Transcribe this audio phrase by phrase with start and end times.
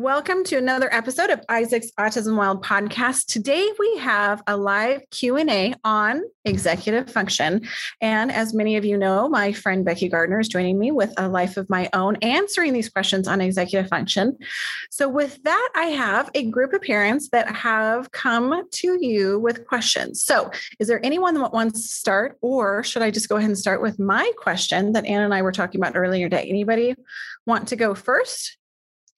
[0.00, 3.26] Welcome to another episode of Isaac's Autism Wild podcast.
[3.26, 7.66] Today we have a live Q&A on executive function.
[8.00, 11.28] And as many of you know, my friend Becky Gardner is joining me with a
[11.28, 14.38] life of my own answering these questions on executive function.
[14.92, 19.66] So with that, I have a group of parents that have come to you with
[19.66, 20.22] questions.
[20.22, 23.58] So is there anyone that wants to start or should I just go ahead and
[23.58, 26.46] start with my question that Ann and I were talking about earlier today?
[26.48, 26.94] Anybody
[27.46, 28.57] want to go first?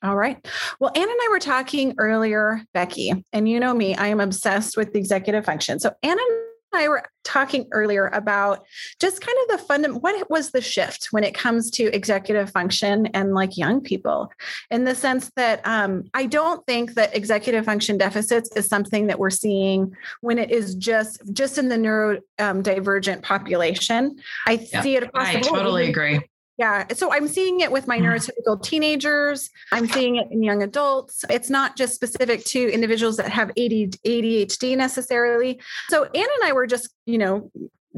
[0.03, 0.45] All right.
[0.79, 4.77] Well, Ann and I were talking earlier, Becky, and you know me, I am obsessed
[4.77, 5.79] with the executive function.
[5.79, 6.41] So, Ann and
[6.73, 8.65] I were talking earlier about
[9.01, 10.03] just kind of the fund.
[10.03, 14.33] What was the shift when it comes to executive function and like young people,
[14.71, 19.19] in the sense that um, I don't think that executive function deficits is something that
[19.19, 24.17] we're seeing when it is just just in the neurodivergent um, population.
[24.47, 25.59] I yeah, see it across I the board.
[25.59, 26.21] totally agree.
[26.61, 26.85] Yeah.
[26.93, 28.05] So I'm seeing it with my mm-hmm.
[28.05, 29.49] neurotypical teenagers.
[29.73, 31.25] I'm seeing it in young adults.
[31.31, 35.59] It's not just specific to individuals that have ADHD necessarily.
[35.89, 37.51] So Anne and I were just, you know,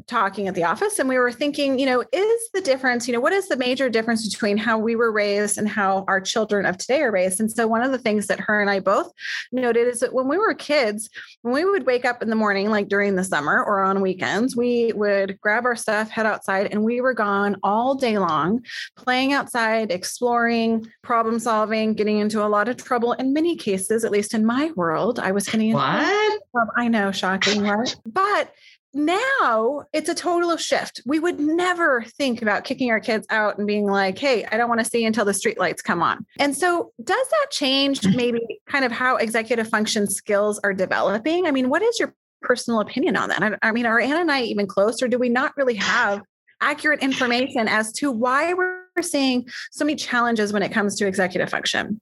[0.07, 3.21] talking at the office and we were thinking, you know, is the difference, you know,
[3.21, 6.79] what is the major difference between how we were raised and how our children of
[6.79, 7.41] today are raised?
[7.41, 9.13] And so one of the things that her and I both
[9.53, 11.11] noted is that when we were kids,
[11.43, 14.57] when we would wake up in the morning, like during the summer or on weekends,
[14.57, 18.65] we would grab our stuff, head outside, and we were gone all day long,
[18.97, 23.13] playing outside, exploring, problem solving, getting into a lot of trouble.
[23.13, 26.41] In many cases, at least in my world, I was getting into what?
[26.77, 27.95] I know, shocking, right?
[28.07, 28.53] But
[28.95, 31.01] now it's a total shift.
[31.07, 34.69] We would never think about kicking our kids out and being like, hey, I don't
[34.69, 36.27] want to see until the streetlights come on.
[36.39, 38.17] And so, does that change mm-hmm.
[38.17, 41.47] maybe kind of how executive function skills are developing?
[41.47, 43.43] I mean, what is your personal opinion on that?
[43.43, 46.23] I, I mean, are Anna and I even close, or do we not really have
[46.61, 51.51] accurate information as to why we're seeing so many challenges when it comes to executive
[51.51, 52.01] function?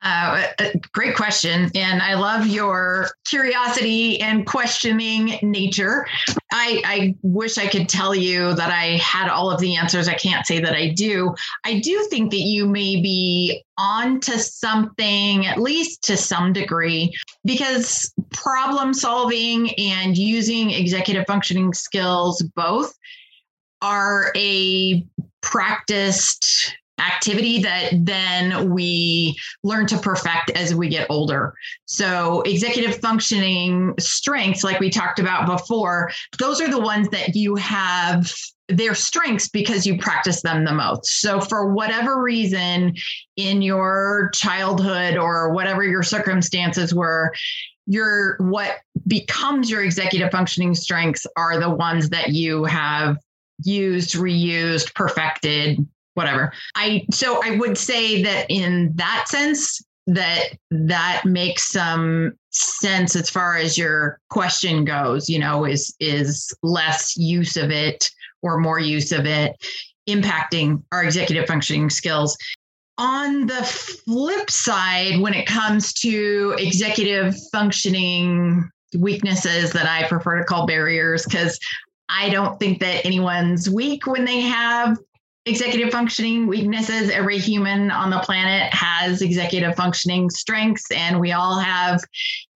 [0.00, 0.46] Uh,
[0.92, 1.70] great question.
[1.74, 6.06] And I love your curiosity and questioning nature.
[6.52, 10.06] I, I wish I could tell you that I had all of the answers.
[10.06, 11.34] I can't say that I do.
[11.64, 17.12] I do think that you may be on to something, at least to some degree,
[17.44, 22.94] because problem solving and using executive functioning skills both
[23.82, 25.04] are a
[25.42, 31.54] practiced activity that then we learn to perfect as we get older.
[31.86, 37.56] So, executive functioning strengths, like we talked about before, those are the ones that you
[37.56, 38.32] have
[38.68, 41.20] their strengths because you practice them the most.
[41.20, 42.94] So, for whatever reason
[43.36, 47.32] in your childhood or whatever your circumstances were,
[47.86, 48.76] your what
[49.06, 53.16] becomes your executive functioning strengths are the ones that you have
[53.64, 55.84] used, reused, perfected,
[56.18, 56.52] whatever.
[56.74, 63.30] I so I would say that in that sense that that makes some sense as
[63.30, 68.10] far as your question goes, you know, is is less use of it
[68.42, 69.56] or more use of it
[70.08, 72.36] impacting our executive functioning skills.
[72.96, 78.68] On the flip side, when it comes to executive functioning
[78.98, 81.60] weaknesses that I prefer to call barriers, because
[82.08, 84.98] I don't think that anyone's weak when they have
[85.48, 87.10] executive functioning weaknesses.
[87.10, 92.02] Every human on the planet has executive functioning strengths, and we all have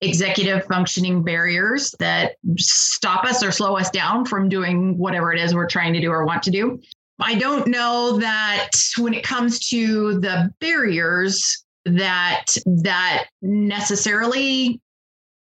[0.00, 5.54] executive functioning barriers that stop us or slow us down from doing whatever it is
[5.54, 6.80] we're trying to do or want to do.
[7.18, 14.80] I don't know that when it comes to the barriers that that necessarily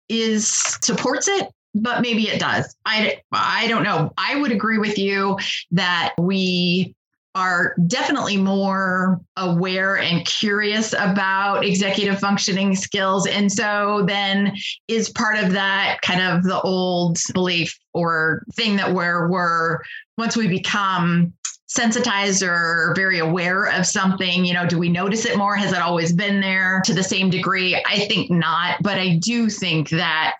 [0.08, 0.48] is
[0.82, 2.74] supports it but maybe it does.
[2.84, 4.12] I I don't know.
[4.16, 5.38] I would agree with you
[5.72, 6.94] that we
[7.38, 13.28] are definitely more aware and curious about executive functioning skills.
[13.28, 14.56] And so then
[14.88, 19.78] is part of that kind of the old belief or thing that where we're
[20.16, 21.32] once we become
[21.68, 25.54] sensitized or very aware of something you know do we notice it more?
[25.54, 26.82] Has it always been there?
[26.86, 30.38] To the same degree i think not but i do think that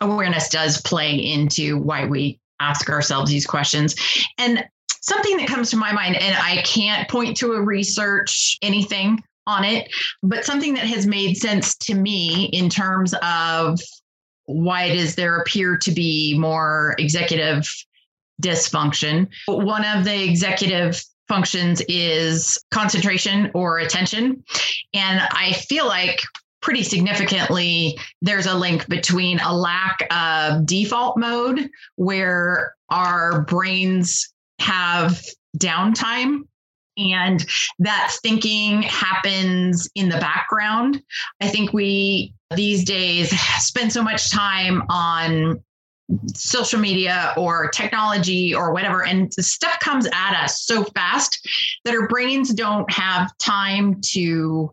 [0.00, 3.94] awareness does play into why we ask ourselves these questions.
[4.38, 4.64] And
[5.00, 9.64] something that comes to my mind, and I can't point to a research anything on
[9.64, 9.88] it,
[10.22, 13.78] but something that has made sense to me in terms of
[14.46, 17.68] why does there appear to be more executive
[18.42, 19.28] dysfunction.
[19.46, 24.44] One of the executive functions is concentration or attention.
[24.94, 26.20] And I feel like
[26.62, 35.22] pretty significantly there's a link between a lack of default mode where our brains have
[35.58, 36.42] downtime
[36.98, 37.46] and
[37.78, 41.02] that thinking happens in the background.
[41.40, 45.62] I think we these days spend so much time on
[46.34, 51.46] social media or technology or whatever and stuff comes at us so fast
[51.84, 54.70] that our brains don't have time to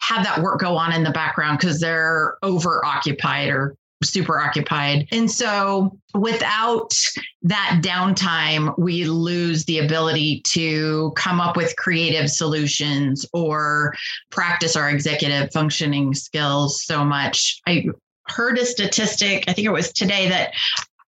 [0.00, 5.08] have that work go on in the background because they're over occupied or super occupied.
[5.10, 6.94] And so without
[7.42, 13.94] that downtime, we lose the ability to come up with creative solutions or
[14.30, 17.60] practice our executive functioning skills so much.
[17.66, 17.86] I
[18.28, 20.52] heard a statistic, I think it was today, that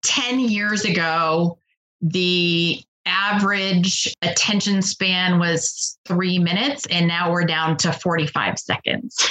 [0.03, 1.57] 10 years ago,
[2.01, 9.29] the average attention span was three minutes, and now we're down to 45 seconds.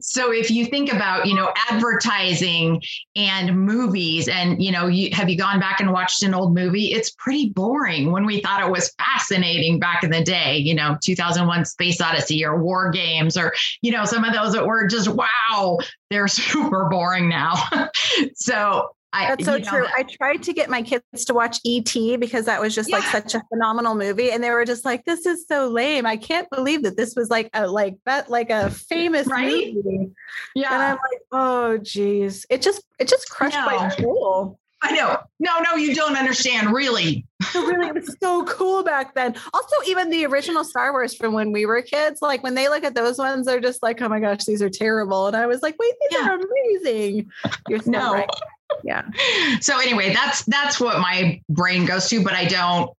[0.00, 2.82] So if you think about you know advertising
[3.16, 6.92] and movies and you know you have you gone back and watched an old movie?
[6.92, 8.12] It's pretty boring.
[8.12, 12.44] When we thought it was fascinating back in the day you know 2001 space odyssey
[12.44, 13.52] or war games or
[13.82, 15.78] you know some of those that were just wow
[16.10, 17.54] they're super boring now.
[18.34, 19.82] So I, That's so true.
[19.82, 19.92] That.
[19.96, 22.96] I tried to get my kids to watch ET because that was just yeah.
[22.96, 26.04] like such a phenomenal movie, and they were just like, "This is so lame.
[26.04, 29.72] I can't believe that this was like a like that like a famous right?
[29.72, 30.10] movie."
[30.56, 33.66] Yeah, and I'm like, "Oh, geez, it just it just crushed no.
[33.66, 35.18] my soul." I know.
[35.38, 36.74] No, no, you don't understand.
[36.74, 37.24] Really.
[37.54, 39.34] really, it was so cool back then.
[39.54, 42.84] Also, even the original Star Wars from when we were kids, like when they look
[42.84, 45.28] at those ones, they're just like, oh my gosh, these are terrible.
[45.28, 46.28] And I was like, wait, these yeah.
[46.28, 47.30] are amazing.
[47.66, 48.12] You're so no.
[48.12, 48.28] right
[48.82, 49.02] yeah.
[49.60, 52.90] So anyway that's that's what my brain goes to but i don't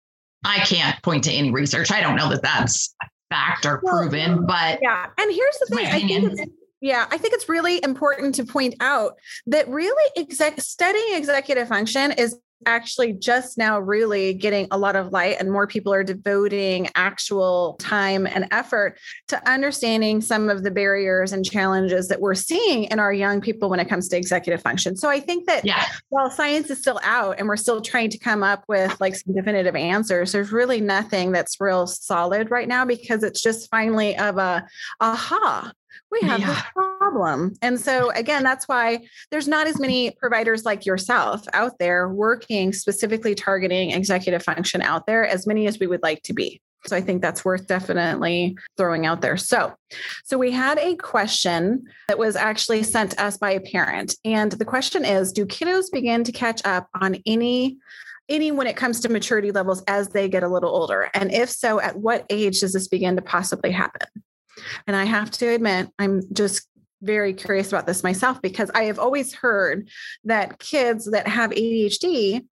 [0.44, 1.92] i can't point to any research.
[1.92, 2.96] I don't know that that's
[3.30, 5.08] fact or well, proven but yeah.
[5.18, 6.52] And here's the thing i think it's
[6.82, 9.16] yeah, I think it's really important to point out
[9.48, 15.12] that really exec- studying executive function is actually just now really getting a lot of
[15.12, 18.98] light and more people are devoting actual time and effort
[19.28, 23.69] to understanding some of the barriers and challenges that we're seeing in our young people
[23.69, 24.96] when it comes to executive function.
[24.96, 25.86] So I think that yeah.
[26.10, 29.34] while science is still out and we're still trying to come up with like some
[29.34, 34.38] definitive answers, there's really nothing that's real solid right now because it's just finally of
[34.38, 34.66] a
[35.00, 35.72] aha
[36.12, 36.48] we have yeah.
[36.48, 37.54] this problem.
[37.62, 42.74] And so, again, that's why there's not as many providers like yourself out there working
[42.74, 46.62] specifically targeting executive function out there, as many as we would like to be.
[46.88, 49.38] So I think that's worth definitely throwing out there.
[49.38, 49.74] So,
[50.24, 54.66] so we had a question that was actually sent us by a parent, and the
[54.66, 57.78] question is: Do kiddos begin to catch up on any
[58.30, 61.10] any when it comes to maturity levels as they get a little older?
[61.14, 64.08] And if so, at what age does this begin to possibly happen?
[64.88, 66.68] And I have to admit, I'm just
[67.02, 69.90] very curious about this myself because I have always heard
[70.24, 72.46] that kids that have ADHD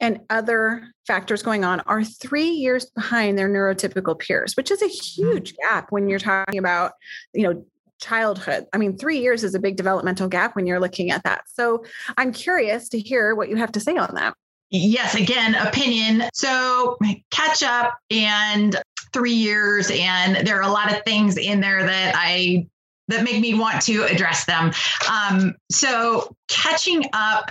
[0.00, 4.86] and other factors going on are three years behind their neurotypical peers, which is a
[4.86, 5.32] mm-hmm.
[5.32, 6.92] huge gap when you're talking about,
[7.34, 7.64] you know,
[8.00, 8.66] childhood.
[8.72, 11.42] I mean, three years is a big developmental gap when you're looking at that.
[11.52, 11.84] So
[12.16, 14.34] I'm curious to hear what you have to say on that.
[14.70, 16.28] Yes, again, opinion.
[16.34, 16.98] So
[17.30, 18.80] catch up and
[19.12, 22.66] three years, and there are a lot of things in there that I
[23.08, 24.70] that make me want to address them.
[25.10, 27.50] Um, so catching up.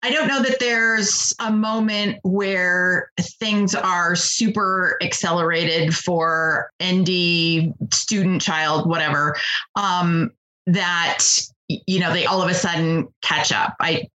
[0.00, 8.40] I don't know that there's a moment where things are super accelerated for ND student,
[8.40, 9.36] child, whatever.
[9.74, 10.30] Um,
[10.68, 11.24] that
[11.66, 13.74] you know they all of a sudden catch up.
[13.80, 14.08] I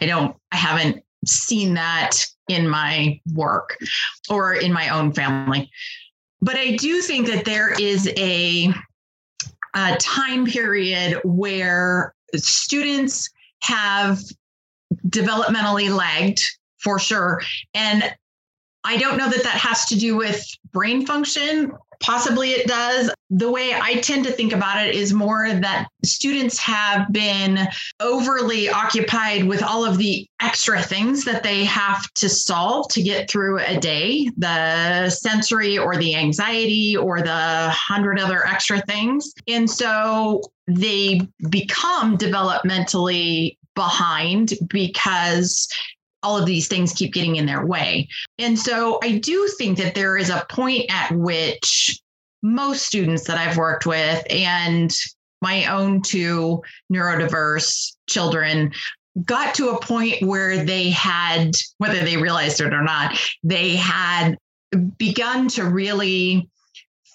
[0.00, 3.78] I don't I haven't seen that in my work
[4.30, 5.70] or in my own family.
[6.40, 8.72] But I do think that there is a,
[9.74, 13.30] a time period where students
[13.62, 14.20] have
[15.08, 16.42] developmentally lagged
[16.78, 17.42] for sure.
[17.74, 18.04] And
[18.84, 23.10] I don't know that that has to do with brain function Possibly it does.
[23.30, 27.66] The way I tend to think about it is more that students have been
[28.00, 33.28] overly occupied with all of the extra things that they have to solve to get
[33.28, 39.32] through a day the sensory or the anxiety or the hundred other extra things.
[39.48, 45.68] And so they become developmentally behind because
[46.22, 48.08] all of these things keep getting in their way.
[48.38, 52.00] And so I do think that there is a point at which
[52.42, 54.92] most students that I've worked with and
[55.40, 58.72] my own two neurodiverse children
[59.24, 64.36] got to a point where they had, whether they realized it or not, they had
[64.96, 66.48] begun to really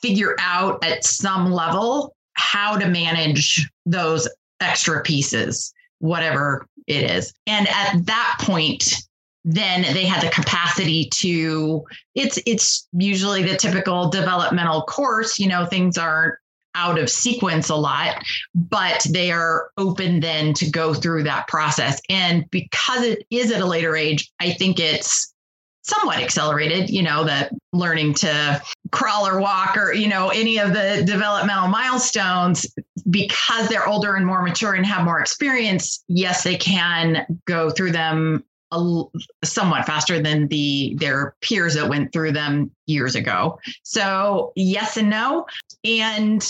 [0.02, 4.28] figure out at some level how to manage those
[4.60, 5.73] extra pieces,
[6.04, 7.34] whatever it is.
[7.48, 8.94] And at that point,
[9.46, 11.84] then they had the capacity to
[12.14, 16.36] it's it's usually the typical developmental course you know things aren't
[16.76, 18.24] out of sequence a lot
[18.56, 23.60] but they are open then to go through that process and because it is at
[23.60, 25.33] a later age i think it's
[25.84, 28.62] somewhat accelerated you know the learning to
[28.92, 32.74] crawl or walk or you know any of the developmental milestones
[33.10, 37.92] because they're older and more mature and have more experience yes they can go through
[37.92, 39.04] them a,
[39.44, 43.60] somewhat faster than the their peers that went through them years ago.
[43.84, 45.46] So yes and no.
[45.84, 46.44] And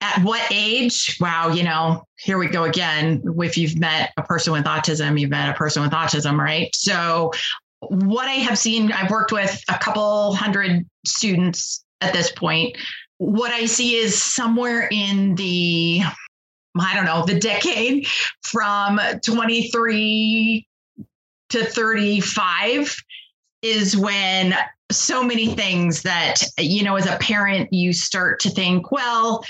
[0.00, 1.16] at what age?
[1.20, 3.22] Wow, you know, here we go again.
[3.38, 6.74] If you've met a person with autism, you've met a person with autism, right?
[6.74, 7.32] So
[7.80, 12.76] what I have seen, I've worked with a couple hundred students at this point.
[13.18, 16.02] What I see is somewhere in the
[16.78, 18.06] I don't know, the decade
[18.42, 20.66] from 23
[21.50, 22.96] to 35
[23.62, 24.54] is when
[24.92, 29.44] so many things that you know as a parent you start to think well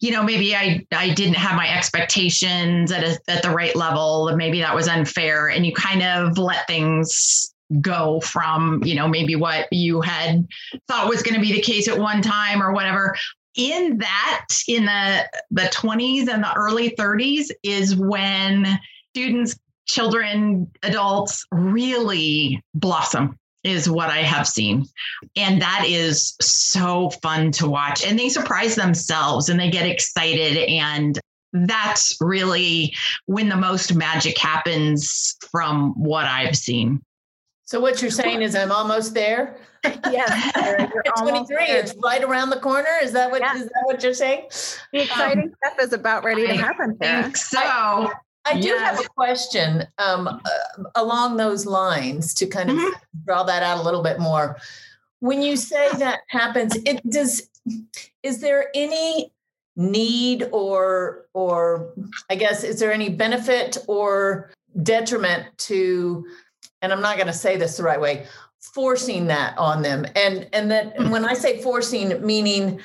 [0.00, 4.34] you know maybe i i didn't have my expectations at a, at the right level
[4.36, 9.36] maybe that was unfair and you kind of let things go from you know maybe
[9.36, 10.46] what you had
[10.88, 13.16] thought was going to be the case at one time or whatever
[13.54, 18.66] in that in the the 20s and the early 30s is when
[19.14, 24.86] students children, adults really blossom is what I have seen.
[25.36, 28.04] And that is so fun to watch.
[28.04, 30.56] And they surprise themselves and they get excited.
[30.68, 31.18] And
[31.52, 32.94] that's really
[33.26, 37.02] when the most magic happens from what I've seen.
[37.72, 39.56] So what you're saying is I'm almost there.
[40.10, 40.52] yes,
[40.94, 41.56] you're 23.
[41.68, 42.90] It's right around the corner.
[43.02, 43.56] Is that what yeah.
[43.56, 44.48] is that what you're saying?
[44.92, 46.98] The exciting um, stuff is about ready to happen.
[46.98, 47.58] Think so.
[47.58, 48.12] I,
[48.44, 48.78] I do yes.
[48.78, 50.38] have a question um, uh,
[50.96, 53.24] along those lines to kind of mm-hmm.
[53.24, 54.58] draw that out a little bit more.
[55.20, 57.48] When you say that happens, it does.
[58.22, 59.32] Is there any
[59.76, 61.94] need or or
[62.28, 64.50] I guess is there any benefit or
[64.82, 66.26] detriment to?
[66.82, 68.26] And I'm not going to say this the right way.
[68.74, 71.10] Forcing that on them, and and that mm.
[71.10, 72.80] when I say forcing, meaning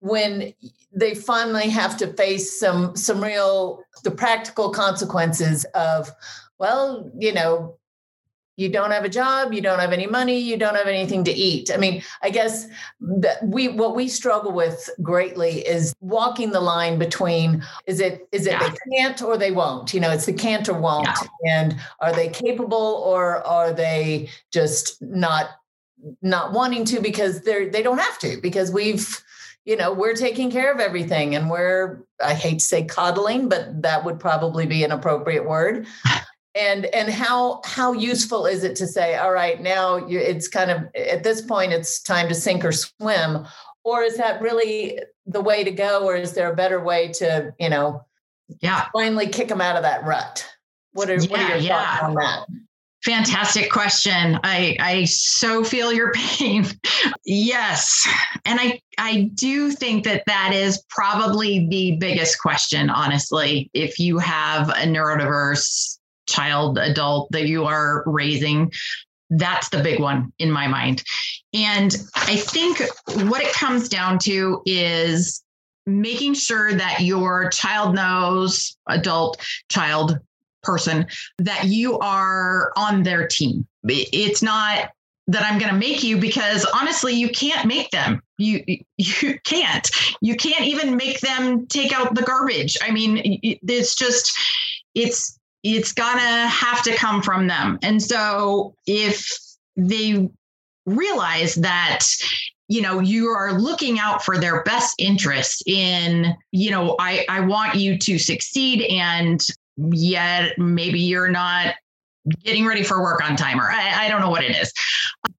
[0.00, 0.52] when
[0.92, 6.10] they finally have to face some some real the practical consequences of
[6.58, 7.78] well you know
[8.56, 11.32] you don't have a job you don't have any money you don't have anything to
[11.32, 12.66] eat i mean i guess
[13.00, 18.46] that we what we struggle with greatly is walking the line between is it is
[18.46, 18.68] it yeah.
[18.68, 21.06] they can't or they won't you know it's the can't or won't
[21.44, 21.62] yeah.
[21.62, 25.50] and are they capable or are they just not
[26.20, 29.22] not wanting to because they're they don't have to because we've
[29.64, 33.82] you know, we're taking care of everything and we're, I hate to say coddling, but
[33.82, 35.86] that would probably be an appropriate word.
[36.54, 40.70] And and how how useful is it to say, all right, now you, it's kind
[40.70, 43.46] of at this point it's time to sink or swim,
[43.84, 47.54] or is that really the way to go, or is there a better way to
[47.58, 48.04] you know,
[48.60, 50.46] yeah, finally kick them out of that rut?
[50.92, 51.96] What are, yeah, what are your yeah.
[51.96, 52.46] thoughts on that?
[53.04, 54.38] Fantastic question.
[54.44, 56.66] I I so feel your pain.
[57.24, 58.06] yes.
[58.44, 63.70] And I I do think that that is probably the biggest question honestly.
[63.74, 65.98] If you have a neurodiverse
[66.32, 68.72] child adult that you are raising,
[69.30, 71.02] that's the big one in my mind.
[71.54, 72.80] And I think
[73.28, 75.42] what it comes down to is
[75.86, 80.18] making sure that your child knows, adult, child
[80.62, 81.06] person
[81.38, 83.66] that you are on their team.
[83.84, 84.90] It's not
[85.28, 88.22] that I'm going to make you because honestly you can't make them.
[88.38, 88.64] You
[88.96, 89.90] you can't.
[90.20, 92.76] You can't even make them take out the garbage.
[92.82, 94.32] I mean it's just
[94.94, 97.78] it's it's to have to come from them.
[97.82, 99.28] And so if
[99.76, 100.28] they
[100.86, 102.04] realize that
[102.68, 107.38] you know you are looking out for their best interests in you know i i
[107.38, 111.74] want you to succeed and yet maybe you're not
[112.44, 114.72] getting ready for work on time or I, I, don't know what it is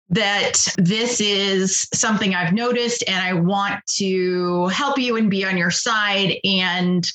[0.10, 5.58] that this is something i've noticed and i want to help you and be on
[5.58, 7.06] your side and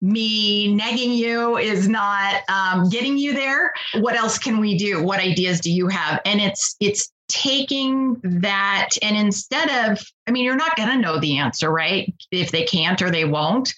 [0.00, 5.18] me nagging you is not um, getting you there what else can we do what
[5.18, 10.56] ideas do you have and it's it's taking that and instead of, I mean, you're
[10.56, 12.12] not going to know the answer, right?
[12.32, 13.72] If they can't or they won't,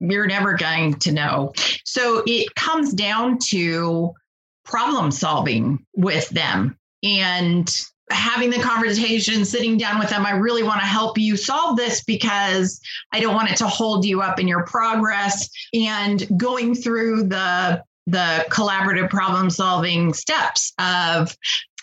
[0.00, 1.52] you're never going to know.
[1.84, 4.12] So it comes down to
[4.64, 7.72] problem solving with them and
[8.12, 10.26] having the conversation, sitting down with them.
[10.26, 12.80] I really want to help you solve this because
[13.12, 17.82] I don't want it to hold you up in your progress and going through the
[18.06, 21.36] the collaborative problem solving steps of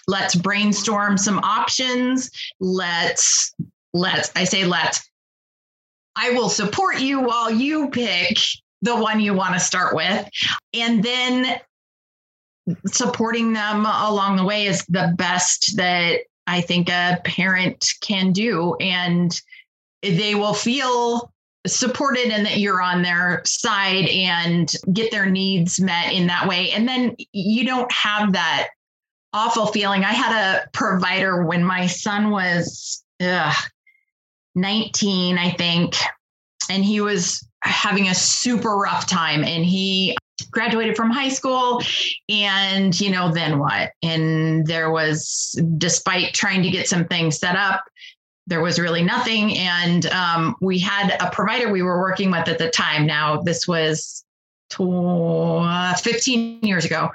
[0.07, 3.53] let's brainstorm some options let's
[3.93, 5.09] let's i say let's
[6.17, 8.37] i will support you while you pick
[8.81, 10.27] the one you want to start with
[10.73, 11.57] and then
[12.87, 18.75] supporting them along the way is the best that i think a parent can do
[18.75, 19.41] and
[20.01, 21.31] they will feel
[21.67, 26.71] supported and that you're on their side and get their needs met in that way.
[26.71, 28.69] And then you don't have that
[29.33, 30.03] awful feeling.
[30.03, 33.55] I had a provider when my son was ugh,
[34.55, 35.95] 19, I think,
[36.69, 40.17] and he was having a super rough time and he
[40.51, 41.81] graduated from high school
[42.29, 47.55] and you know then what and there was despite trying to get some things set
[47.55, 47.83] up
[48.49, 49.55] there was really nothing.
[49.57, 53.05] And um, we had a provider we were working with at the time.
[53.05, 54.25] Now, this was
[54.71, 57.11] 15 years ago.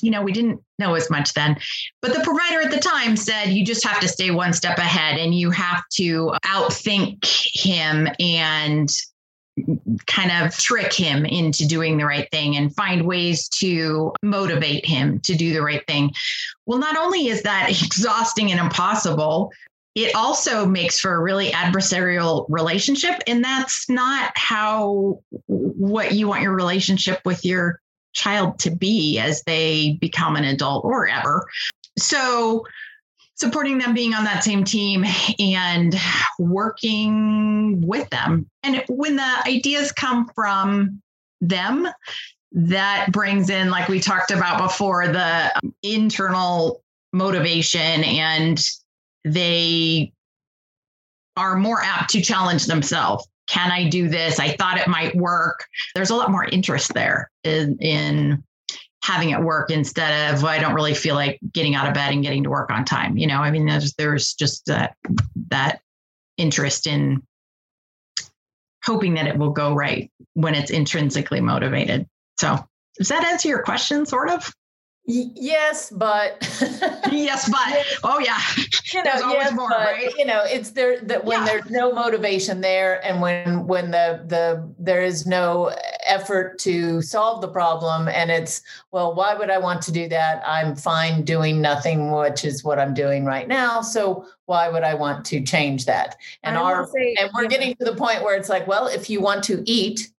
[0.00, 1.56] You know, we didn't know as much then.
[2.00, 5.18] But the provider at the time said you just have to stay one step ahead
[5.18, 8.88] and you have to outthink him and
[10.06, 15.20] kind of trick him into doing the right thing and find ways to motivate him
[15.20, 16.12] to do the right thing.
[16.66, 19.52] Well, not only is that exhausting and impossible,
[19.94, 23.20] it also makes for a really adversarial relationship.
[23.26, 27.80] And that's not how what you want your relationship with your
[28.12, 31.46] child to be as they become an adult or ever.
[31.98, 32.64] So,
[33.38, 35.04] supporting them being on that same team
[35.38, 35.94] and
[36.38, 38.48] working with them.
[38.62, 41.00] And when the ideas come from
[41.40, 41.88] them,
[42.52, 46.82] that brings in, like we talked about before, the internal
[47.12, 48.60] motivation and
[49.24, 50.12] they
[51.36, 53.28] are more apt to challenge themselves.
[53.46, 54.40] Can I do this?
[54.40, 55.64] I thought it might work.
[55.94, 58.42] There's a lot more interest there in, in
[59.08, 62.12] having it work instead of well, I don't really feel like getting out of bed
[62.12, 63.16] and getting to work on time.
[63.16, 64.96] You know, I mean, there's there's just that
[65.48, 65.80] that
[66.36, 67.22] interest in
[68.84, 72.06] hoping that it will go right when it's intrinsically motivated.
[72.38, 72.58] So
[72.98, 74.52] does that answer your question, sort of?
[75.08, 76.36] Yes, but
[77.10, 78.38] yes, but oh yeah,
[78.92, 80.12] you know, yes, more, but right?
[80.18, 81.44] you know, it's there that when yeah.
[81.46, 85.74] there's no motivation there, and when when the the there is no
[86.06, 88.60] effort to solve the problem, and it's
[88.92, 90.42] well, why would I want to do that?
[90.46, 93.80] I'm fine doing nothing, which is what I'm doing right now.
[93.80, 96.16] So why would I want to change that?
[96.42, 97.48] And our say, and we're yeah.
[97.48, 100.10] getting to the point where it's like, well, if you want to eat,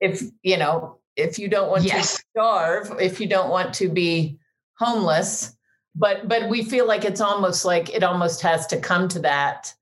[0.00, 2.16] if you know if you don't want yes.
[2.16, 4.38] to starve, if you don't want to be
[4.78, 5.56] homeless,
[5.94, 9.74] but but we feel like it's almost like it almost has to come to that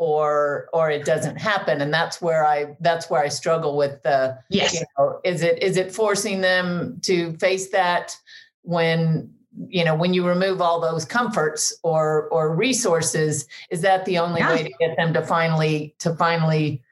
[0.00, 4.36] or or it doesn't happen and that's where i that's where i struggle with the
[4.48, 8.16] yes you know, is it is it forcing them to face that
[8.62, 9.30] when
[9.68, 14.40] you know when you remove all those comforts or or resources is that the only
[14.40, 14.54] yeah.
[14.54, 16.82] way to get them to finally to finally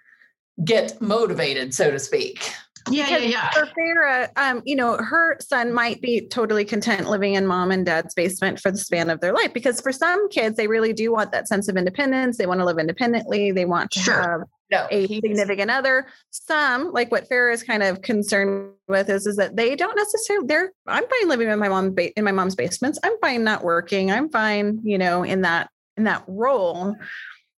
[0.62, 2.52] get motivated so to speak
[2.90, 3.50] yeah, yeah, yeah.
[3.50, 7.84] For Farah, um, you know, her son might be totally content living in mom and
[7.84, 11.12] dad's basement for the span of their life because for some kids, they really do
[11.12, 12.38] want that sense of independence.
[12.38, 13.52] They want to live independently.
[13.52, 14.14] They want to sure.
[14.14, 16.06] have no, a significant other.
[16.30, 20.46] Some, like what Farah is kind of concerned with, is is that they don't necessarily.
[20.46, 20.72] They're.
[20.86, 22.98] I'm fine living in my mom in my mom's basements.
[23.02, 24.10] I'm fine not working.
[24.10, 26.96] I'm fine, you know, in that in that role.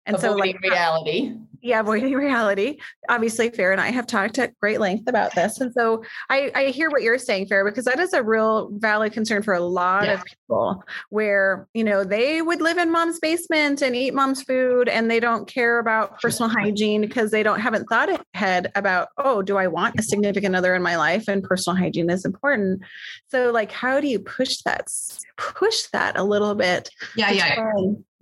[0.07, 2.79] And Avoiding so, like reality yeah, avoiding reality.
[3.09, 5.61] Obviously, Farah and I have talked at great length about this.
[5.61, 9.13] And so I, I hear what you're saying, Farah because that is a real valid
[9.13, 10.15] concern for a lot yeah.
[10.15, 14.89] of people where, you know, they would live in mom's basement and eat mom's food
[14.89, 19.43] and they don't care about personal hygiene because they don't haven't thought ahead about, oh,
[19.43, 21.29] do I want a significant other in my life?
[21.29, 22.83] And personal hygiene is important.
[23.31, 24.89] So like how do you push that
[25.37, 26.91] push that a little bit?
[27.17, 27.73] Yeah, yeah.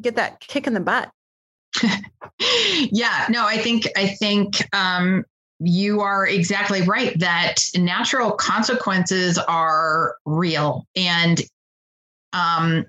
[0.01, 1.11] Get that kick in the butt.
[2.90, 5.24] yeah, no, I think I think um,
[5.60, 11.40] you are exactly right that natural consequences are real and
[12.32, 12.84] um,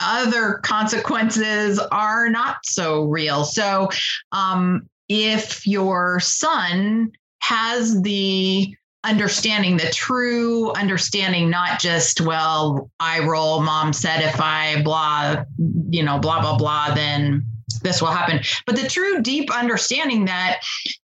[0.00, 3.44] other consequences are not so real.
[3.44, 3.88] So
[4.32, 13.62] um, if your son has the understanding the true understanding not just well i roll
[13.62, 15.42] mom said if i blah
[15.88, 17.42] you know blah blah blah then
[17.80, 20.60] this will happen but the true deep understanding that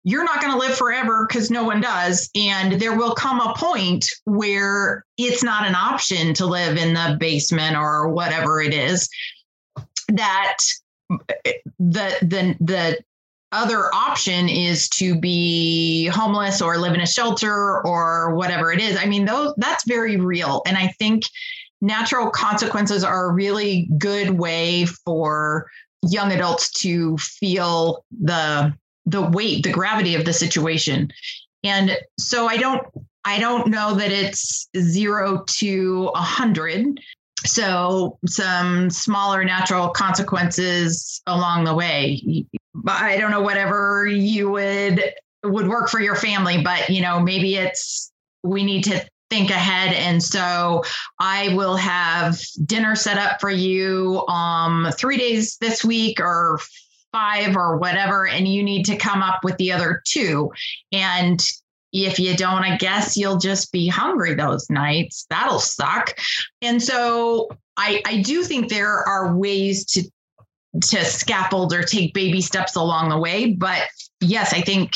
[0.04, 3.54] you're not going to live forever because no one does and there will come a
[3.58, 9.10] point where it's not an option to live in the basement or whatever it is
[10.10, 10.58] that
[11.80, 12.98] the the the
[13.52, 18.98] other option is to be homeless or live in a shelter or whatever it is.
[18.98, 20.62] I mean, those that's very real.
[20.66, 21.24] And I think
[21.82, 25.70] natural consequences are a really good way for
[26.04, 28.74] young adults to feel the
[29.06, 31.12] the weight, the gravity of the situation.
[31.64, 32.86] And so I don't
[33.26, 37.00] I don't know that it's zero to a hundred.
[37.46, 42.46] So some smaller natural consequences along the way
[42.86, 47.56] I don't know whatever you would would work for your family, but you know, maybe
[47.56, 48.12] it's
[48.44, 50.84] we need to think ahead and so
[51.20, 56.60] I will have dinner set up for you um 3 days this week or
[57.12, 60.52] 5 or whatever and you need to come up with the other two
[60.92, 61.46] and
[61.94, 65.26] if you don't, I guess you'll just be hungry those nights.
[65.30, 66.18] That'll suck.
[66.62, 70.04] And so I, I do think there are ways to
[70.80, 73.54] to scaffold or take baby steps along the way.
[73.54, 73.88] But
[74.22, 74.94] yes, I think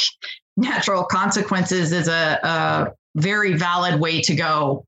[0.57, 4.85] natural consequences is a, a very valid way to go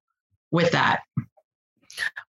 [0.51, 1.01] with that.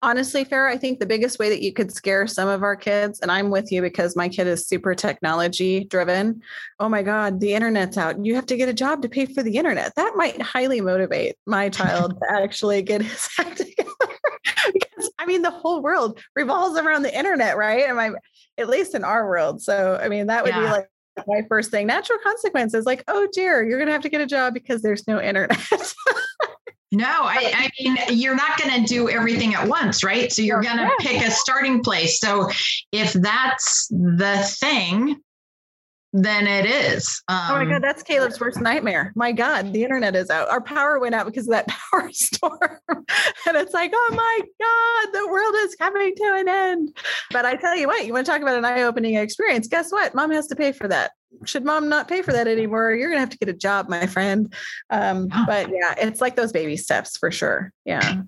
[0.02, 3.22] Honestly, Farah, I think the biggest way that you could scare some of our kids,
[3.22, 6.42] and I'm with you because my kid is super technology driven.
[6.80, 8.26] Oh my God, the internet's out.
[8.26, 9.96] You have to get a job to pay for the internet.
[9.96, 13.90] That might highly motivate my child to actually get his act together.
[14.74, 17.86] because I mean, the whole world revolves around the internet, right?
[17.88, 18.12] And my
[18.58, 19.62] at least in our world.
[19.62, 20.60] So, I mean, that would yeah.
[20.60, 20.90] be like
[21.28, 21.88] my first thing.
[21.88, 25.08] Natural consequences, like, oh dear, you're going to have to get a job because there's
[25.08, 25.60] no internet.
[26.92, 30.32] no, I, I, mean, you're not going to do everything at once, right?
[30.32, 32.20] So you're going to pick a starting place.
[32.20, 32.50] So
[32.92, 35.22] if that's the thing,
[36.14, 37.24] then it is.
[37.28, 39.12] Um, oh my God, um, that's Caleb's worst nightmare.
[39.16, 40.48] My God, the internet is out.
[40.48, 42.80] Our power went out because of that power storm.
[42.88, 46.98] and it's like, oh my God, the world is coming to an end.
[47.32, 49.68] But I tell you what, you want to talk about an eye opening experience.
[49.68, 50.14] Guess what?
[50.14, 51.12] Mom has to pay for that.
[51.46, 52.92] Should mom not pay for that anymore?
[52.92, 54.54] You're going to have to get a job, my friend.
[54.92, 57.74] Um, but yeah, it's like those baby steps for sure.
[57.86, 58.22] Yeah.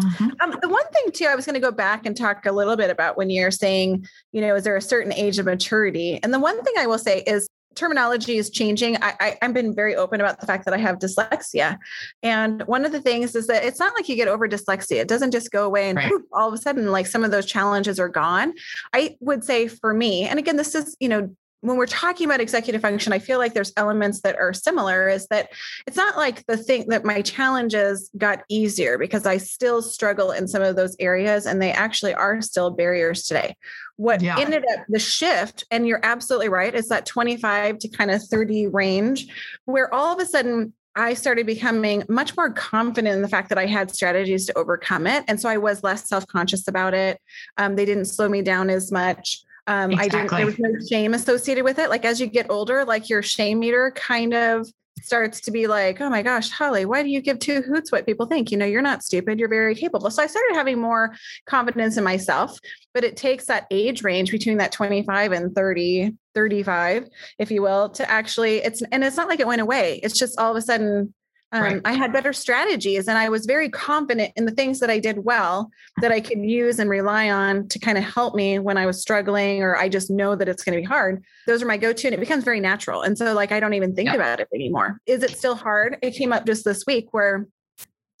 [0.00, 0.28] Mm-hmm.
[0.40, 2.76] Um, the one thing too, I was going to go back and talk a little
[2.76, 6.20] bit about when you're saying, you know, is there a certain age of maturity?
[6.22, 8.96] And the one thing I will say is terminology is changing.
[8.96, 11.78] I, I, have been very open about the fact that I have dyslexia.
[12.22, 14.96] And one of the things is that it's not like you get over dyslexia.
[14.96, 16.10] It doesn't just go away and right.
[16.10, 18.52] whoop, all of a sudden, like some of those challenges are gone.
[18.92, 22.40] I would say for me, and again, this is, you know, when we're talking about
[22.40, 25.08] executive function, I feel like there's elements that are similar.
[25.08, 25.50] Is that
[25.86, 30.46] it's not like the thing that my challenges got easier because I still struggle in
[30.46, 33.56] some of those areas and they actually are still barriers today.
[33.96, 34.38] What yeah.
[34.38, 38.68] ended up the shift, and you're absolutely right, is that 25 to kind of 30
[38.68, 39.26] range
[39.64, 43.58] where all of a sudden I started becoming much more confident in the fact that
[43.58, 45.24] I had strategies to overcome it.
[45.28, 47.20] And so I was less self conscious about it.
[47.56, 49.42] Um, they didn't slow me down as much.
[49.68, 50.18] Um, exactly.
[50.18, 51.90] I didn't, there was no shame associated with it.
[51.90, 54.66] Like as you get older, like your shame meter kind of
[55.02, 58.06] starts to be like, oh my gosh, Holly, why do you give two hoots what
[58.06, 58.50] people think?
[58.50, 60.10] You know, you're not stupid, you're very capable.
[60.10, 61.14] So I started having more
[61.46, 62.58] confidence in myself,
[62.94, 67.06] but it takes that age range between that 25 and 30, 35,
[67.38, 70.00] if you will, to actually it's and it's not like it went away.
[70.02, 71.12] It's just all of a sudden
[71.52, 71.80] um, right.
[71.84, 75.24] I had better strategies and I was very confident in the things that I did
[75.24, 75.70] well
[76.02, 79.00] that I could use and rely on to kind of help me when I was
[79.00, 81.24] struggling or I just know that it's going to be hard.
[81.46, 83.02] Those are my go to and it becomes very natural.
[83.02, 85.00] And so, like, I don't even think about it anymore.
[85.06, 85.96] Is it still hard?
[86.02, 87.46] It came up just this week where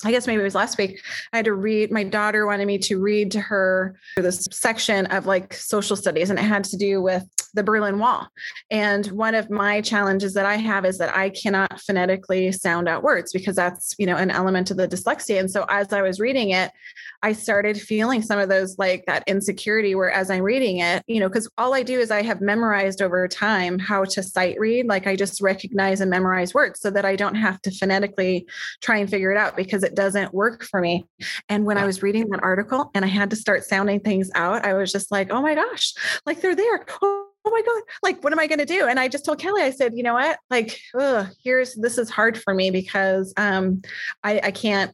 [0.04, 1.02] I guess maybe it was last week.
[1.32, 5.26] I had to read, my daughter wanted me to read to her this section of
[5.26, 8.28] like social studies, and it had to do with the Berlin Wall.
[8.70, 13.02] And one of my challenges that I have is that I cannot phonetically sound out
[13.02, 15.40] words because that's, you know, an element of the dyslexia.
[15.40, 16.70] And so as I was reading it,
[17.22, 21.20] I started feeling some of those like that insecurity where as I'm reading it, you
[21.20, 24.86] know, because all I do is I have memorized over time how to sight read.
[24.86, 28.46] Like I just recognize and memorize words so that I don't have to phonetically
[28.80, 31.06] try and figure it out because it doesn't work for me.
[31.48, 34.64] And when I was reading that article and I had to start sounding things out,
[34.64, 36.84] I was just like, oh my gosh, like they're there.
[37.02, 39.38] Oh, oh my god like what am i going to do and i just told
[39.38, 43.32] kelly i said you know what like ugh, here's this is hard for me because
[43.36, 43.80] um
[44.22, 44.92] i i can't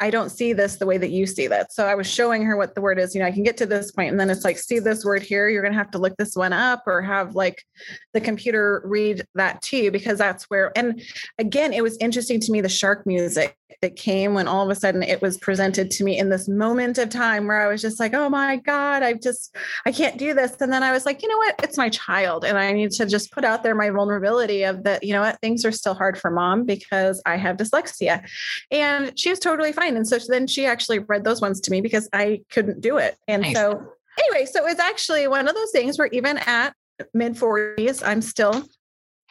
[0.00, 1.72] I don't see this the way that you see that.
[1.72, 3.14] So I was showing her what the word is.
[3.14, 5.22] You know, I can get to this point and then it's like, see this word
[5.22, 5.48] here.
[5.48, 7.64] You're going to have to look this one up or have like
[8.12, 10.72] the computer read that to you because that's where.
[10.76, 11.00] And
[11.38, 14.74] again, it was interesting to me the shark music that came when all of a
[14.74, 18.00] sudden it was presented to me in this moment of time where I was just
[18.00, 19.54] like, oh my God, I just,
[19.84, 20.56] I can't do this.
[20.60, 21.56] And then I was like, you know what?
[21.62, 22.44] It's my child.
[22.44, 25.38] And I need to just put out there my vulnerability of that, you know what?
[25.40, 28.26] Things are still hard for mom because I have dyslexia.
[28.70, 29.83] And she was totally fine.
[29.88, 33.16] And so then she actually read those ones to me because I couldn't do it.
[33.28, 33.54] And nice.
[33.54, 33.86] so,
[34.18, 36.74] anyway, so it's actually one of those things where even at
[37.12, 38.64] mid 40s, I'm still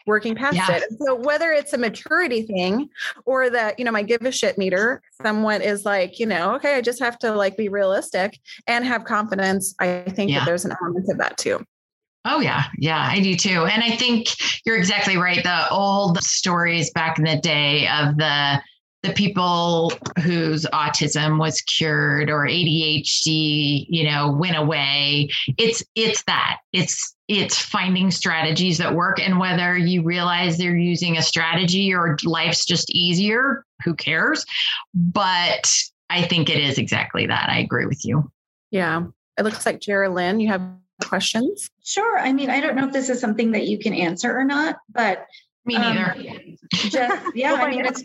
[0.05, 0.69] working past yeah.
[0.69, 0.83] it.
[0.99, 2.89] So whether it's a maturity thing
[3.25, 6.75] or that, you know, my give a shit meter, someone is like, you know, okay,
[6.75, 9.73] I just have to like be realistic and have confidence.
[9.79, 10.39] I think yeah.
[10.39, 11.63] that there's an element of that too.
[12.25, 13.65] Oh yeah, yeah, I do too.
[13.65, 14.27] And I think
[14.65, 15.43] you're exactly right.
[15.43, 18.61] The old stories back in the day of the
[19.03, 19.91] the people
[20.23, 25.29] whose autism was cured or ADHD, you know, went away.
[25.57, 26.59] It's it's that.
[26.71, 32.17] It's it's finding strategies that work and whether you realize they're using a strategy or
[32.23, 34.45] life's just easier, who cares?
[34.93, 35.71] But
[36.09, 37.49] I think it is exactly that.
[37.49, 38.31] I agree with you.
[38.71, 39.05] Yeah.
[39.37, 40.61] It looks like Geraldine, you have
[41.03, 41.69] questions?
[41.83, 42.19] Sure.
[42.19, 44.77] I mean, I don't know if this is something that you can answer or not,
[44.89, 45.25] but
[45.65, 46.11] me neither.
[46.11, 48.03] Um, just, yeah, I mean, it's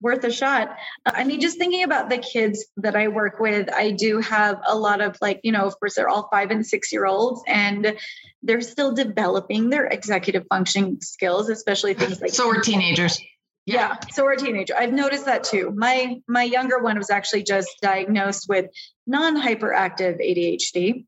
[0.00, 0.76] worth a shot.
[1.06, 4.76] I mean, just thinking about the kids that I work with, I do have a
[4.76, 7.96] lot of like, you know, of course, they're all five and six year olds and
[8.42, 12.30] they're still developing their executive functioning skills, especially things like.
[12.30, 13.20] So we're teenagers.
[13.66, 13.74] Yeah.
[13.74, 13.96] yeah.
[14.12, 14.74] So we're a teenager.
[14.76, 15.72] I've noticed that too.
[15.76, 18.66] My my younger one was actually just diagnosed with
[19.06, 21.04] non-hyperactive ADHD.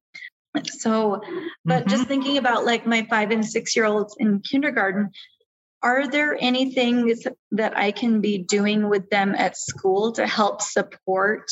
[0.66, 1.22] So,
[1.64, 1.88] but mm-hmm.
[1.88, 5.10] just thinking about like my five and six year olds in kindergarten,
[5.82, 10.62] are there any things that I can be doing with them at school to help
[10.62, 11.50] support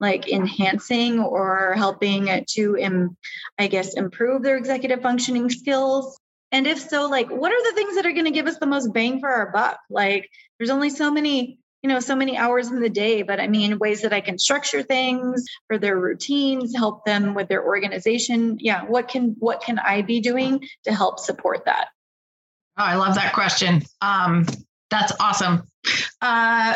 [0.00, 3.10] like enhancing or helping to
[3.58, 6.18] I guess improve their executive functioning skills?
[6.50, 8.66] And if so, like what are the things that are going to give us the
[8.66, 9.78] most bang for our buck?
[9.88, 13.48] Like there's only so many you know so many hours in the day but i
[13.48, 18.56] mean ways that i can structure things for their routines help them with their organization
[18.60, 21.88] yeah what can what can i be doing to help support that
[22.78, 23.82] Oh, I love that question.
[24.00, 24.46] Um,
[24.90, 25.62] that's awesome.
[26.20, 26.74] Uh,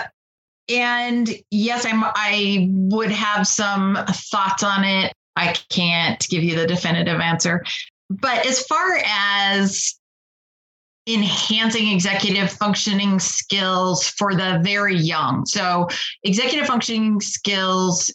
[0.68, 2.02] and yes, I'm.
[2.04, 5.12] I would have some thoughts on it.
[5.36, 7.64] I can't give you the definitive answer,
[8.10, 9.94] but as far as
[11.06, 15.88] enhancing executive functioning skills for the very young, so
[16.24, 18.12] executive functioning skills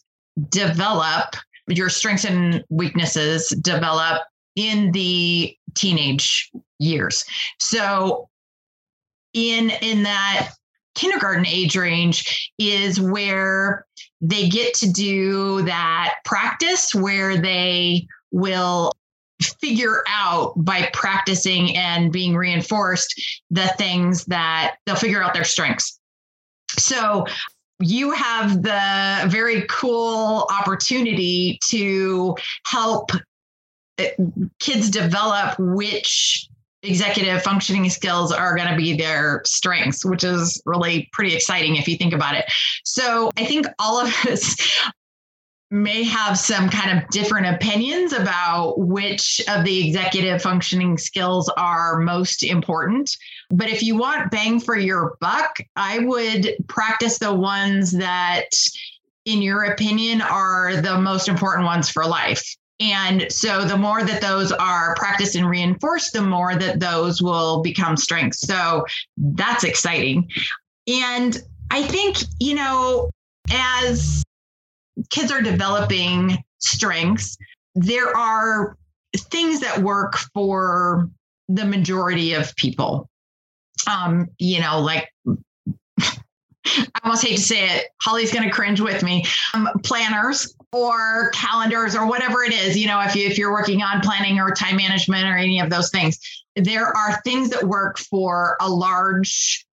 [0.49, 1.35] develop
[1.67, 4.23] your strengths and weaknesses develop
[4.55, 7.23] in the teenage years.
[7.59, 8.29] So
[9.33, 10.51] in in that
[10.95, 13.85] kindergarten age range is where
[14.19, 18.93] they get to do that practice where they will
[19.41, 25.99] figure out by practicing and being reinforced the things that they'll figure out their strengths.
[26.77, 27.25] So
[27.79, 33.11] you have the very cool opportunity to help
[33.97, 34.05] uh,
[34.59, 36.47] kids develop which
[36.83, 41.87] executive functioning skills are going to be their strengths, which is really pretty exciting if
[41.87, 42.45] you think about it.
[42.83, 44.55] So I think all of us
[45.71, 51.99] may have some kind of different opinions about which of the executive functioning skills are
[51.99, 53.15] most important.
[53.49, 58.49] But if you want bang for your buck, I would practice the ones that,
[59.23, 62.57] in your opinion, are the most important ones for life.
[62.81, 67.61] And so the more that those are practiced and reinforced, the more that those will
[67.61, 68.41] become strengths.
[68.41, 68.83] So
[69.17, 70.27] that's exciting.
[70.87, 71.37] And
[71.69, 73.11] I think, you know,
[73.51, 74.23] as
[75.11, 77.37] kids are developing strengths,
[77.75, 78.75] there are
[79.15, 81.07] things that work for
[81.49, 83.07] the majority of people.
[83.87, 85.07] Um, you know, like
[86.65, 87.85] I almost hate to say it.
[88.01, 89.23] Holly's going to cringe with me.
[89.53, 92.77] Um, planners or calendars or whatever it is.
[92.77, 95.69] You know, if you if you're working on planning or time management or any of
[95.69, 96.19] those things,
[96.55, 99.65] there are things that work for a large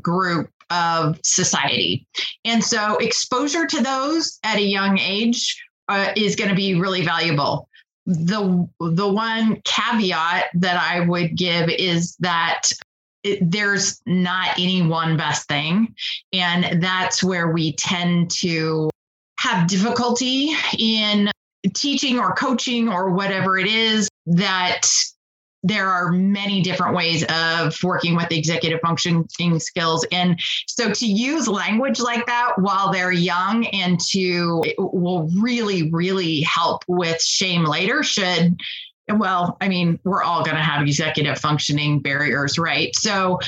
[0.00, 2.06] group of society,
[2.44, 7.04] and so exposure to those at a young age uh, is going to be really
[7.04, 7.68] valuable.
[8.06, 12.68] The the one caveat that I would give is that
[13.22, 15.94] it, there's not any one best thing.
[16.32, 18.90] And that's where we tend to
[19.44, 21.30] have difficulty in
[21.74, 24.88] teaching or coaching or whatever it is that
[25.62, 29.26] there are many different ways of working with executive functioning
[29.58, 30.06] skills.
[30.12, 36.42] And so to use language like that while they're young and to will really, really
[36.42, 38.56] help with shame later should
[39.12, 42.96] well, I mean, we're all going to have executive functioning barriers, right?
[42.96, 43.38] So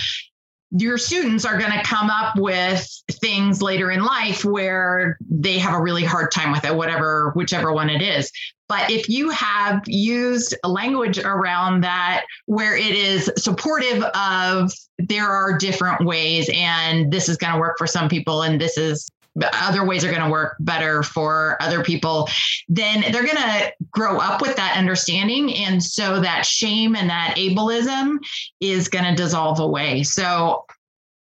[0.73, 5.75] your students are going to come up with things later in life where they have
[5.75, 8.31] a really hard time with it whatever whichever one it is.
[8.69, 15.57] But if you have used language around that where it is supportive of there are
[15.57, 19.09] different ways and this is going to work for some people and this is
[19.53, 22.29] other ways are going to work better for other people,
[22.69, 25.55] then they're going to grow up with that understanding.
[25.55, 28.19] And so that shame and that ableism
[28.61, 30.03] is going to dissolve away.
[30.03, 30.65] So,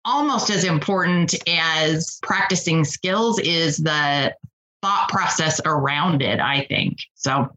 [0.04, 4.34] almost as important as practicing skills is the
[4.82, 6.97] thought process around it, I think.
[7.13, 7.56] So,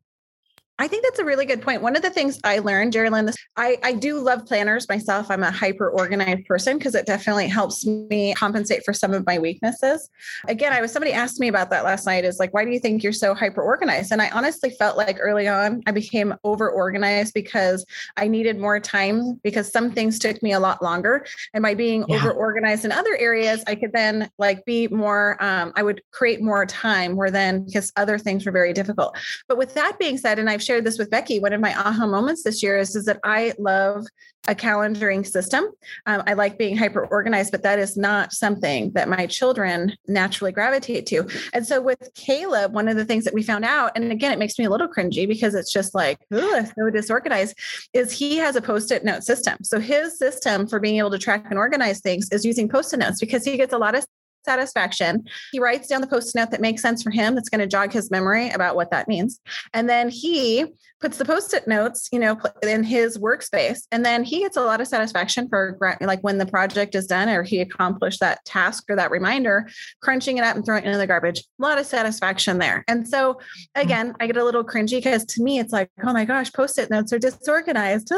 [0.79, 1.83] I think that's a really good point.
[1.83, 5.31] One of the things I learned, Geraldine, I, I do love planners myself.
[5.31, 9.39] I'm a hyper organized person because it definitely helps me compensate for some of my
[9.39, 10.11] weaknesses.
[10.49, 12.81] Again, I was somebody asked me about that last night is like, why do you
[12.81, 14.11] think you're so hyper organized?
[14.11, 18.81] And I honestly felt like early on I became over organized because I needed more
[18.81, 21.25] time because some things took me a lot longer.
[21.53, 22.17] And by being yeah.
[22.17, 26.43] over organized in other areas, I could then like be more, um, I would create
[26.43, 29.17] more time where then because other things were very difficult.
[29.47, 31.39] But with that being said, and I've shared this with Becky.
[31.39, 34.07] One of my aha moments this year is, is that I love
[34.47, 35.65] a calendaring system.
[36.07, 40.53] Um, I like being hyper organized, but that is not something that my children naturally
[40.53, 41.27] gravitate to.
[41.53, 44.39] And so with Caleb, one of the things that we found out, and again, it
[44.39, 47.59] makes me a little cringy because it's just like, ugh, so disorganized,
[47.93, 49.57] is he has a post it note system.
[49.63, 52.99] So his system for being able to track and organize things is using post it
[52.99, 54.05] notes because he gets a lot of
[54.45, 55.25] satisfaction.
[55.53, 57.93] He writes down the post note that makes sense for him, that's going to jog
[57.93, 59.41] his memory about what that means.
[59.73, 60.67] And then he
[61.01, 63.81] puts the post it notes, you know, in his workspace.
[63.93, 67.29] And then he gets a lot of satisfaction for like when the project is done
[67.29, 69.69] or he accomplished that task or that reminder,
[70.01, 71.41] crunching it up and throwing it in the garbage.
[71.41, 72.85] A lot of satisfaction there.
[72.89, 73.39] And so,
[73.75, 76.79] again, I get a little cringy because to me, it's like, oh my gosh, post
[76.79, 78.11] it notes are disorganized,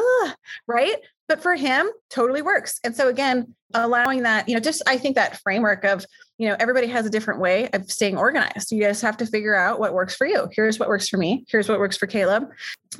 [0.68, 0.96] right?
[1.28, 2.80] But for him, totally works.
[2.84, 6.04] And so, again, allowing that, you know, just I think that framework of,
[6.38, 8.70] you know, everybody has a different way of staying organized.
[8.70, 10.48] You just have to figure out what works for you.
[10.52, 11.44] Here's what works for me.
[11.48, 12.48] Here's what works for Caleb.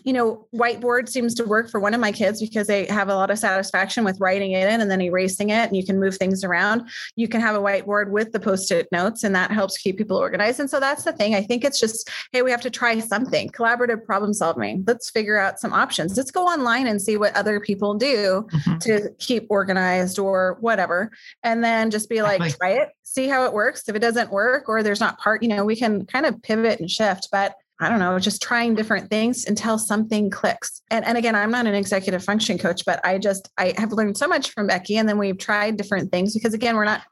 [0.04, 3.14] You know, whiteboard seems to work for one of my kids because they have a
[3.14, 5.68] lot of satisfaction with writing it in and then erasing it.
[5.68, 6.88] And you can move things around.
[7.14, 10.16] You can have a whiteboard with the post it notes, and that helps keep people
[10.16, 10.60] organized.
[10.60, 11.34] And so that's the thing.
[11.34, 14.82] I think it's just, hey, we have to try something collaborative problem solving.
[14.86, 16.16] Let's figure out some options.
[16.16, 18.78] Let's go online and see what other people do mm-hmm.
[18.78, 21.10] to keep organized or whatever.
[21.42, 23.88] And then just be like, try it, see how it works.
[23.88, 26.80] If it doesn't work or there's not part, you know, we can kind of pivot
[26.80, 27.28] and shift.
[27.32, 30.80] But I don't know, just trying different things until something clicks.
[30.90, 34.16] And, and again, I'm not an executive function coach, but I just, I have learned
[34.16, 34.96] so much from Becky.
[34.96, 37.02] And then we've tried different things because again, we're not,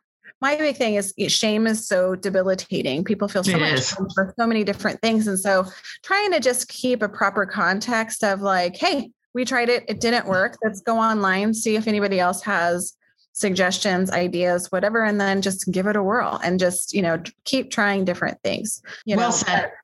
[0.40, 3.04] my big thing is shame is so debilitating.
[3.04, 5.26] People feel so it much for so many different things.
[5.26, 5.64] And so
[6.02, 10.26] trying to just keep a proper context of like, hey, we tried it, it didn't
[10.26, 10.56] work.
[10.62, 12.96] Let's go online, see if anybody else has
[13.32, 17.70] suggestions, ideas, whatever, and then just give it a whirl and just, you know, keep
[17.70, 18.80] trying different things.
[19.04, 19.72] You well know, said.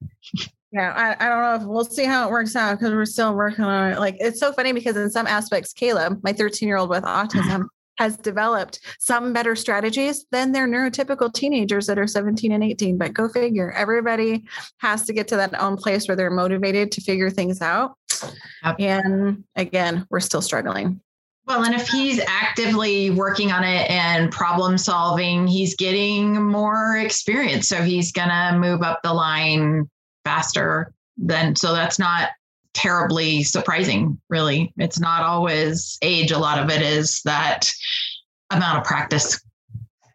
[0.73, 3.35] Yeah, I, I don't know if we'll see how it works out because we're still
[3.35, 3.99] working on it.
[3.99, 7.65] Like it's so funny because in some aspects, Caleb, my 13 year old with autism,
[7.99, 12.97] has developed some better strategies than their neurotypical teenagers that are 17 and 18.
[12.97, 14.45] But go figure, everybody
[14.79, 17.97] has to get to that own place where they're motivated to figure things out.
[18.65, 18.77] Yep.
[18.79, 21.01] And again, we're still struggling.
[21.47, 27.69] Well, and if he's actively working on it and problem solving, he's getting more experience.
[27.69, 29.91] So he's going to move up the line
[30.25, 30.93] faster.
[31.17, 32.31] Then, so that's not
[32.73, 34.73] terribly surprising, really.
[34.77, 36.31] It's not always age.
[36.31, 37.69] A lot of it is that
[38.51, 39.41] amount of practice.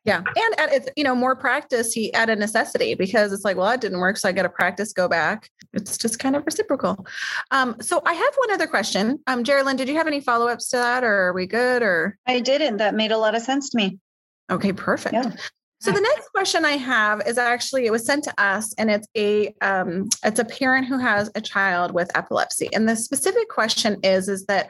[0.05, 0.17] Yeah.
[0.17, 3.65] And at it's, you know, more practice he at a necessity because it's like, well,
[3.65, 4.17] that didn't work.
[4.17, 5.49] So I got to practice, go back.
[5.73, 7.05] It's just kind of reciprocal.
[7.49, 9.19] Um, so I have one other question.
[9.25, 12.39] Um, Geraldine, did you have any follow-ups to that or are we good or I
[12.39, 12.77] didn't.
[12.77, 13.99] That made a lot of sense to me.
[14.51, 15.15] Okay, perfect.
[15.15, 15.31] Yeah.
[15.85, 19.07] So the next question I have is actually it was sent to us, and it's
[19.15, 22.69] a um, it's a parent who has a child with epilepsy.
[22.73, 24.69] And the specific question is is that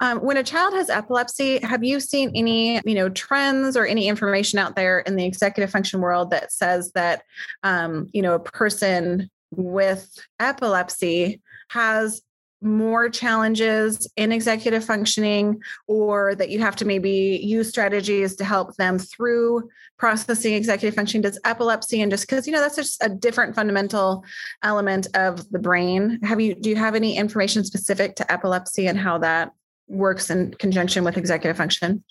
[0.00, 4.08] um, when a child has epilepsy, have you seen any you know trends or any
[4.08, 7.22] information out there in the executive function world that says that
[7.62, 12.22] um, you know a person with epilepsy has
[12.62, 18.74] more challenges in executive functioning or that you have to maybe use strategies to help
[18.76, 23.08] them through processing executive functioning does epilepsy and just because you know that's just a
[23.08, 24.24] different fundamental
[24.62, 28.98] element of the brain have you do you have any information specific to epilepsy and
[28.98, 29.52] how that
[29.88, 32.02] works in conjunction with executive function?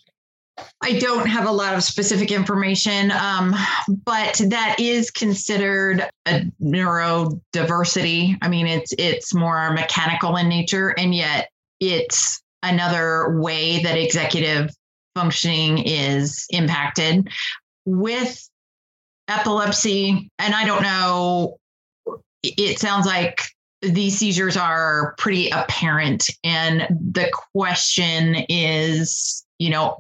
[0.82, 3.53] I don't have a lot of specific information, um,
[4.06, 8.38] but that is considered a neurodiversity.
[8.41, 11.49] I mean, it's it's more mechanical in nature, and yet
[11.80, 14.70] it's another way that executive
[15.14, 17.28] functioning is impacted
[17.86, 18.47] with
[19.28, 20.30] epilepsy.
[20.39, 21.58] And I don't know.
[22.43, 23.41] It sounds like
[23.82, 29.97] these seizures are pretty apparent, and the question is, you know,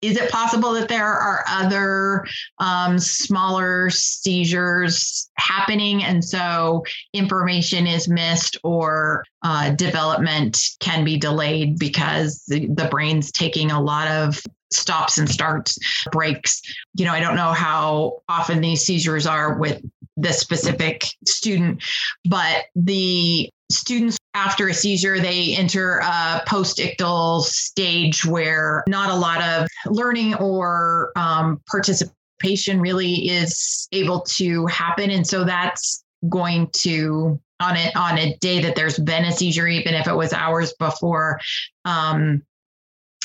[0.00, 2.24] is it possible that there are other
[2.58, 6.04] um, smaller seizures happening?
[6.04, 13.32] And so information is missed or uh, development can be delayed because the, the brain's
[13.32, 14.40] taking a lot of
[14.70, 15.78] stops and starts
[16.12, 16.60] breaks
[16.94, 19.80] you know i don't know how often these seizures are with
[20.16, 21.82] this specific student
[22.24, 29.42] but the students after a seizure, they enter a post-ictal stage where not a lot
[29.42, 35.10] of learning or um, participation really is able to happen.
[35.10, 39.66] And so that's going to on it on a day that there's been a seizure,
[39.66, 41.40] even if it was hours before,
[41.84, 42.42] um,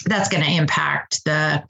[0.06, 1.64] that's going to impact the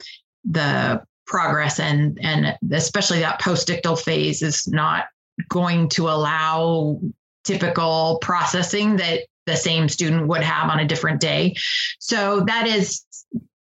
[0.44, 5.06] the progress and and especially that post-ictal phase is not
[5.48, 7.00] going to allow
[7.44, 11.54] typical processing that the same student would have on a different day.
[11.98, 13.04] So that is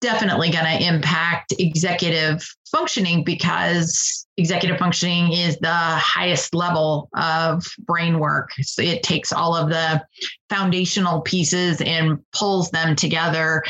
[0.03, 8.19] definitely going to impact executive functioning because executive functioning is the highest level of brain
[8.19, 8.51] work.
[8.61, 10.05] So it takes all of the
[10.49, 13.63] foundational pieces and pulls them together.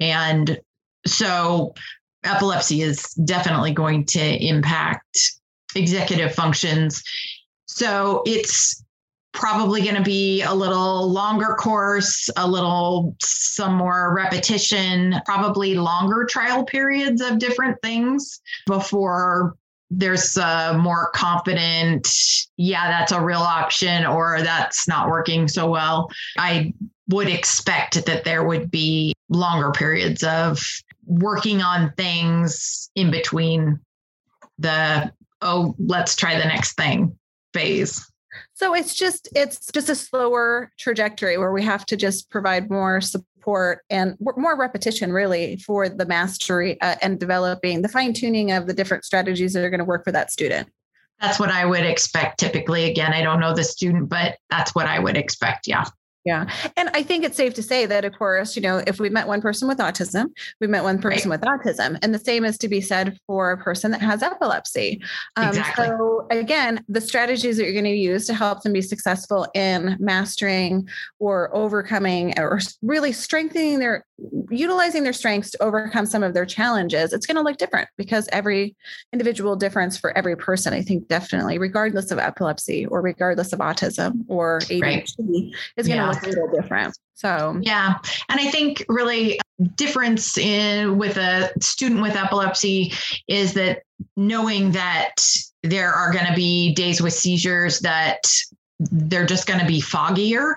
[0.00, 0.58] And
[1.06, 1.74] so
[2.24, 5.18] epilepsy is definitely going to impact
[5.74, 7.02] executive functions.
[7.66, 8.82] So it's
[9.36, 16.26] probably going to be a little longer course, a little some more repetition, probably longer
[16.28, 19.54] trial periods of different things before
[19.90, 22.08] there's a more confident,
[22.56, 26.10] yeah, that's a real option or that's not working so well.
[26.38, 26.74] I
[27.08, 30.60] would expect that there would be longer periods of
[31.04, 33.78] working on things in between
[34.58, 35.12] the,
[35.42, 37.16] oh, let's try the next thing
[37.52, 38.10] phase.
[38.54, 43.00] So it's just it's just a slower trajectory where we have to just provide more
[43.00, 48.66] support and more repetition really for the mastery uh, and developing the fine tuning of
[48.66, 50.68] the different strategies that are going to work for that student.
[51.20, 52.90] That's what I would expect typically.
[52.90, 55.66] Again, I don't know the student, but that's what I would expect.
[55.66, 55.84] Yeah.
[56.26, 56.52] Yeah.
[56.76, 59.28] And I think it's safe to say that, of course, you know, if we met
[59.28, 60.26] one person with autism,
[60.60, 61.40] we met one person right.
[61.40, 61.98] with autism.
[62.02, 65.00] And the same is to be said for a person that has epilepsy.
[65.36, 65.86] Um, exactly.
[65.86, 69.96] So, again, the strategies that you're going to use to help them be successful in
[70.00, 70.88] mastering
[71.20, 74.04] or overcoming or really strengthening their,
[74.50, 78.28] utilizing their strengths to overcome some of their challenges, it's going to look different because
[78.32, 78.74] every
[79.12, 84.24] individual difference for every person, I think, definitely, regardless of epilepsy or regardless of autism
[84.28, 85.08] or ADHD, right.
[85.76, 86.96] is going to look a little different.
[87.14, 87.94] So yeah,
[88.28, 92.92] and I think really uh, difference in with a student with epilepsy
[93.26, 93.82] is that
[94.16, 95.14] knowing that
[95.62, 98.20] there are going to be days with seizures that
[98.78, 100.54] they're just going to be foggier.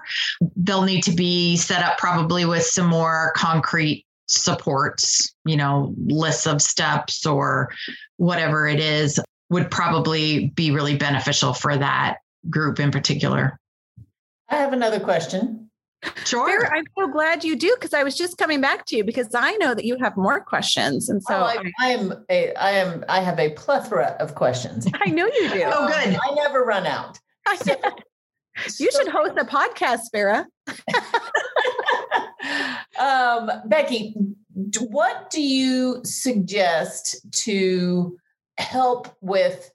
[0.56, 6.46] They'll need to be set up probably with some more concrete supports, you know, lists
[6.46, 7.72] of steps or
[8.18, 12.18] whatever it is would probably be really beneficial for that
[12.50, 13.58] group in particular.
[14.50, 15.70] I have another question.
[16.26, 16.74] Sure.
[16.74, 19.58] I'm so glad you do because I was just coming back to you because I
[19.58, 23.04] know that you have more questions, and so oh, I, I, am a I am
[23.10, 24.88] I have a plethora of questions.
[25.06, 25.64] I know you do.
[25.66, 26.18] oh, good.
[26.24, 27.20] I never run out.
[27.56, 27.76] So,
[28.80, 30.46] you should host a podcast, Farah.
[33.00, 34.16] um, Becky,
[34.80, 38.18] what do you suggest to
[38.58, 39.72] help with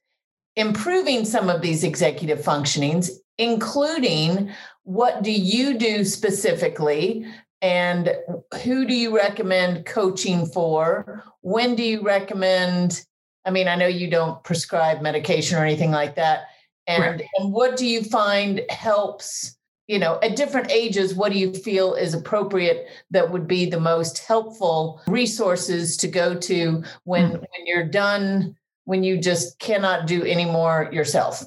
[0.57, 4.51] improving some of these executive functionings including
[4.85, 7.27] what do you do specifically
[7.63, 8.15] and
[8.63, 13.05] who do you recommend coaching for when do you recommend
[13.45, 16.45] i mean i know you don't prescribe medication or anything like that
[16.87, 17.29] and right.
[17.39, 19.57] and what do you find helps
[19.87, 23.81] you know at different ages what do you feel is appropriate that would be the
[23.81, 27.37] most helpful resources to go to when mm-hmm.
[27.37, 31.45] when you're done when you just cannot do any more yourself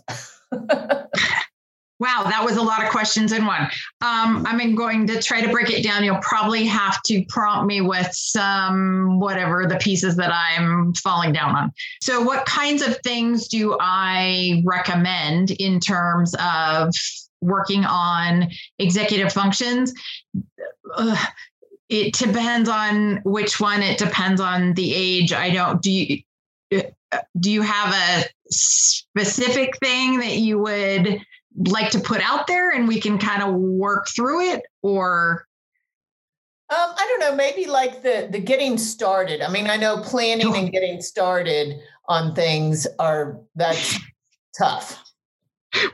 [1.99, 3.63] Wow, that was a lot of questions in one.
[4.01, 6.03] Um, I'm going to try to break it down.
[6.03, 11.55] You'll probably have to prompt me with some whatever the pieces that I'm falling down
[11.55, 11.73] on.
[12.01, 16.93] So, what kinds of things do I recommend in terms of
[17.41, 19.93] working on executive functions?
[21.89, 23.81] it depends on which one.
[23.81, 25.33] It depends on the age.
[25.33, 26.21] I don't do you
[27.39, 31.21] do you have a specific thing that you would
[31.57, 35.47] like to put out there and we can kind of work through it or
[36.69, 39.41] um, I don't know, maybe like the the getting started.
[39.41, 41.79] I mean, I know planning and getting started
[42.09, 43.97] on things are that's
[44.57, 45.01] tough.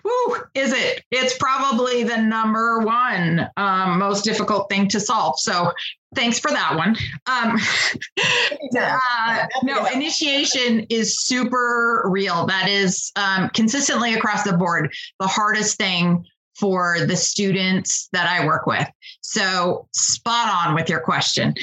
[0.03, 1.03] Woo, is it?
[1.11, 5.39] It's probably the number one um, most difficult thing to solve.
[5.39, 5.71] So
[6.15, 6.95] thanks for that one.
[7.25, 7.57] Um,
[8.79, 12.45] uh, no, initiation is super real.
[12.45, 18.45] That is um, consistently across the board the hardest thing for the students that I
[18.45, 18.87] work with.
[19.21, 21.55] So spot on with your question.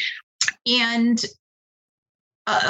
[0.66, 1.24] And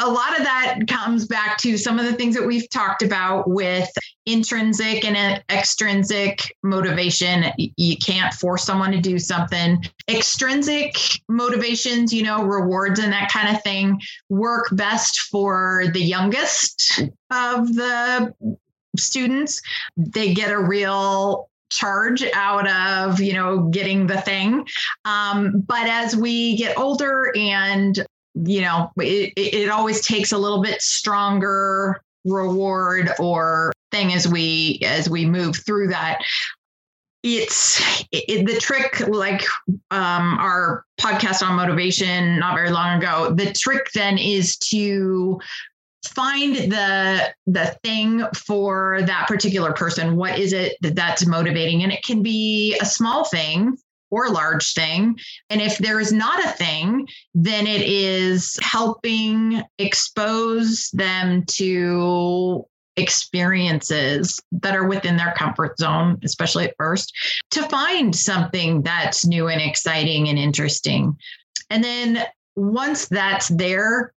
[0.02, 3.48] a lot of that comes back to some of the things that we've talked about
[3.48, 3.88] with
[4.26, 7.46] intrinsic and extrinsic motivation.
[7.56, 9.82] You can't force someone to do something.
[10.08, 10.96] Extrinsic
[11.28, 17.74] motivations, you know, rewards and that kind of thing work best for the youngest of
[17.74, 18.34] the
[18.96, 19.62] students.
[19.96, 24.66] They get a real charge out of you know getting the thing
[25.04, 28.04] um, but as we get older and
[28.34, 34.80] you know, it, it always takes a little bit stronger reward or thing as we
[34.84, 36.20] as we move through that.
[37.22, 39.44] It's it, the trick like
[39.90, 45.38] um, our podcast on motivation not very long ago the trick then is to
[46.06, 50.16] find the the thing for that particular person.
[50.16, 51.82] What is it that that's motivating?
[51.82, 53.76] And it can be a small thing
[54.10, 55.18] or large thing.
[55.48, 64.40] And if there is not a thing, then it is helping expose them to experiences
[64.52, 67.12] that are within their comfort zone, especially at first,
[67.52, 71.16] to find something that's new and exciting and interesting.
[71.70, 72.24] And then
[72.56, 74.12] once that's there,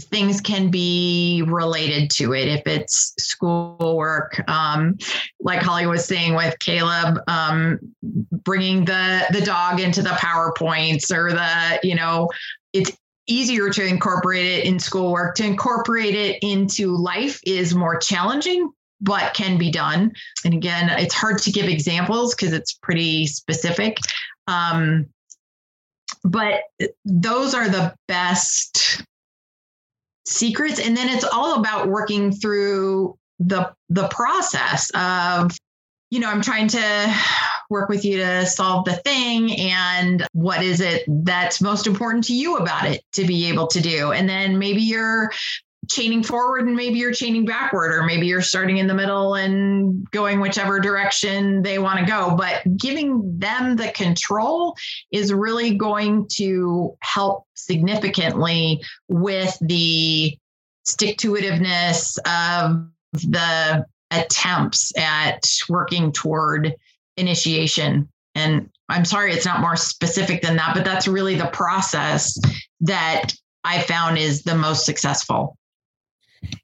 [0.00, 2.48] things can be related to it.
[2.48, 4.96] If it's schoolwork um,
[5.40, 11.32] like holly was saying with caleb um, bringing the the dog into the powerpoints or
[11.32, 12.28] the you know
[12.72, 15.36] it's easier to incorporate it in schoolwork.
[15.36, 18.70] To incorporate it into life is more challenging
[19.00, 20.12] but can be done.
[20.44, 23.98] And again it's hard to give examples because it's pretty specific.
[24.46, 25.06] Um,
[26.24, 26.62] but
[27.04, 29.04] those are the best
[30.26, 30.78] secrets.
[30.78, 35.56] And then it's all about working through the the process of
[36.10, 37.14] you know i'm trying to
[37.72, 42.34] work with you to solve the thing and what is it that's most important to
[42.34, 44.12] you about it to be able to do?
[44.12, 45.32] And then maybe you're
[45.88, 50.08] chaining forward and maybe you're chaining backward or maybe you're starting in the middle and
[50.10, 52.36] going whichever direction they want to go.
[52.36, 54.76] But giving them the control
[55.10, 60.36] is really going to help significantly with the
[60.84, 66.74] stick to itiveness of the attempts at working toward
[67.16, 68.08] initiation.
[68.34, 72.38] And i'm sorry it's not more specific than that but that's really the process
[72.80, 73.32] that
[73.64, 75.56] i found is the most successful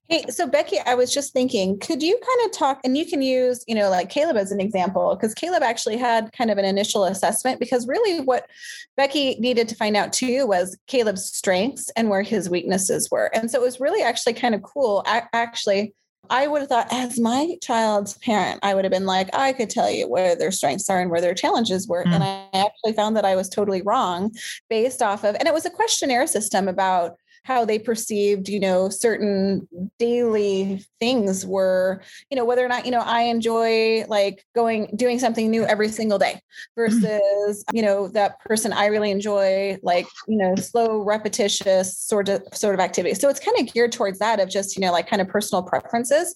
[0.08, 3.20] Hey, so Becky, I was just thinking, could you kind of talk, and you can
[3.20, 6.64] use, you know, like Caleb as an example, because Caleb actually had kind of an
[6.64, 8.48] initial assessment, because really what
[8.96, 13.30] Becky needed to find out too was Caleb's strengths and where his weaknesses were.
[13.34, 15.02] And so it was really actually kind of cool.
[15.04, 15.92] I, actually,
[16.30, 19.70] I would have thought, as my child's parent, I would have been like, I could
[19.70, 22.04] tell you where their strengths are and where their challenges were.
[22.04, 22.14] Mm.
[22.14, 24.34] And I actually found that I was totally wrong
[24.70, 28.88] based off of, and it was a questionnaire system about how they perceived, you know,
[28.88, 29.66] certain
[29.98, 35.18] daily things were, you know, whether or not, you know, I enjoy like going, doing
[35.18, 36.40] something new every single day
[36.78, 37.00] mm-hmm.
[37.00, 42.42] versus, you know, that person I really enjoy like, you know, slow, repetitious sort of,
[42.52, 43.14] sort of activity.
[43.14, 45.62] So it's kind of geared towards that of just, you know, like kind of personal
[45.62, 46.34] preferences.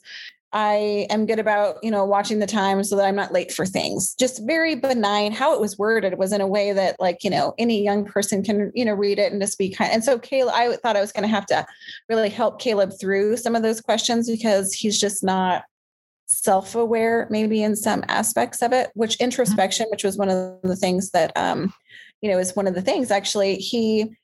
[0.55, 3.65] I am good about, you know, watching the time so that I'm not late for
[3.65, 4.15] things.
[4.15, 5.33] Just very benign.
[5.33, 8.43] How it was worded was in a way that, like, you know, any young person
[8.43, 9.93] can, you know, read it and just be kind.
[9.93, 11.65] And so, Caleb, I thought I was going to have to
[12.09, 15.65] really help Caleb through some of those questions because he's just not
[16.27, 18.91] self-aware, maybe in some aspects of it.
[18.95, 19.25] Which mm-hmm.
[19.25, 21.73] introspection, which was one of the things that, um,
[22.21, 23.11] you know, is one of the things.
[23.11, 24.15] Actually, he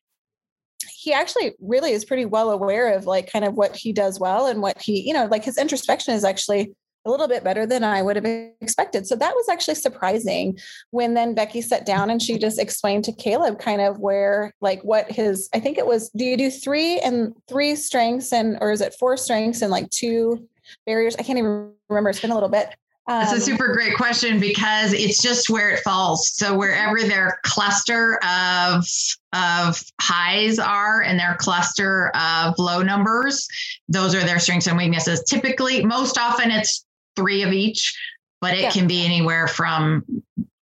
[0.98, 4.46] he actually really is pretty well aware of like kind of what he does well
[4.46, 6.72] and what he, you know, like his introspection is actually
[7.04, 8.26] a little bit better than I would have
[8.60, 9.06] expected.
[9.06, 10.58] So that was actually surprising
[10.90, 14.82] when then Becky sat down and she just explained to Caleb kind of where like
[14.82, 18.72] what his I think it was do you do 3 and 3 strengths and or
[18.72, 20.48] is it 4 strengths and like two
[20.84, 21.14] barriers?
[21.16, 22.74] I can't even remember it's been a little bit
[23.10, 26.30] It's Um, a super great question because it's just where it falls.
[26.34, 28.86] So wherever their cluster of
[29.32, 33.46] of highs are and their cluster of low numbers,
[33.88, 35.22] those are their strengths and weaknesses.
[35.28, 36.84] Typically, most often it's
[37.16, 37.96] three of each,
[38.40, 38.70] but it Yeah.
[38.70, 40.04] can be anywhere from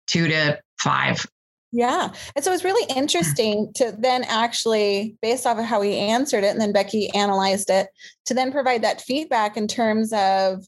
[0.07, 1.27] two to five.
[1.73, 2.11] Yeah.
[2.37, 6.49] And so it's really interesting to then actually, based off of how he answered it,
[6.49, 7.89] and then Becky analyzed it,
[8.27, 10.65] to then provide that feedback in terms of,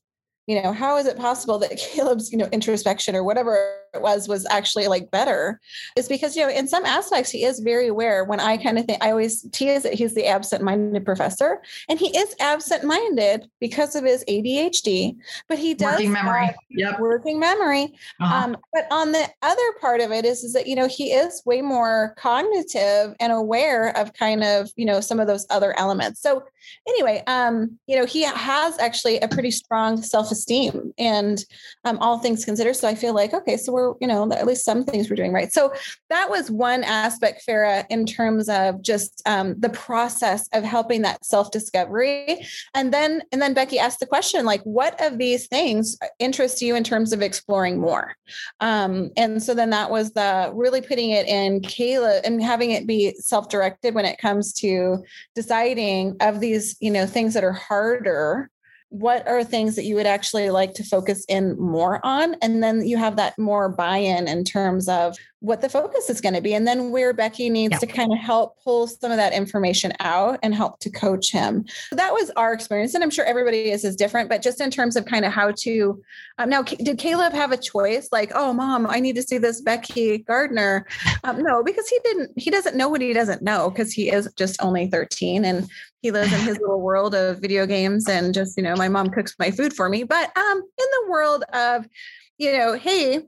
[0.47, 4.29] you know, how is it possible that Caleb's, you know, introspection or whatever it was
[4.29, 5.61] was actually like better?
[5.97, 8.25] Is because, you know, in some aspects he is very aware.
[8.25, 12.17] When I kind of think I always tease that he's the absent-minded professor, and he
[12.17, 15.17] is absent-minded because of his ADHD,
[15.49, 16.51] but he does Working memory.
[16.71, 17.01] Yep.
[17.01, 17.95] working memory.
[18.21, 18.35] Uh-huh.
[18.35, 21.43] Um, but on the other part of it is, is that, you know, he is
[21.47, 26.21] way more cognitive and aware of kind of, you know, some of those other elements.
[26.21, 26.45] So
[26.87, 31.45] anyway, um, you know, he has actually a pretty strong self-esteem and
[31.85, 32.77] um, all things considered.
[32.77, 35.33] So I feel like, okay, so we're, you know, at least some things we're doing
[35.33, 35.53] right.
[35.53, 35.73] So
[36.11, 41.25] that was one aspect, Farah, in terms of just um, the process of helping that
[41.25, 42.47] self-discovery.
[42.75, 46.77] And then, and then Becky asked the question, like, what of these things interest you
[46.77, 48.15] in terms of exploring more?
[48.61, 52.87] Um, and so then that was the really putting it in Kayla and having it
[52.87, 58.51] be self-directed when it comes to deciding of these, you know, things that are harder
[58.99, 62.35] what are things that you would actually like to focus in more on?
[62.41, 66.35] And then you have that more buy-in in terms of what the focus is going
[66.35, 67.79] to be and then where becky needs Yeah.
[67.81, 71.65] to kind of help pull some of that information out and help to coach him.
[71.91, 74.71] So that was our experience and i'm sure everybody is is different but just in
[74.71, 76.03] terms of kind of how to
[76.39, 78.09] um, now did caleb have a choice?
[78.13, 80.87] Like oh mom i need to see this becky gardner.
[81.25, 84.33] Um, no because he didn't he doesn't know what he doesn't know because he is
[84.37, 85.69] just only 13 and
[86.03, 89.11] he lives in his little world of video games and just you know my mom
[89.11, 91.87] cooks my food for me but um in the world of
[92.39, 93.23] you know hey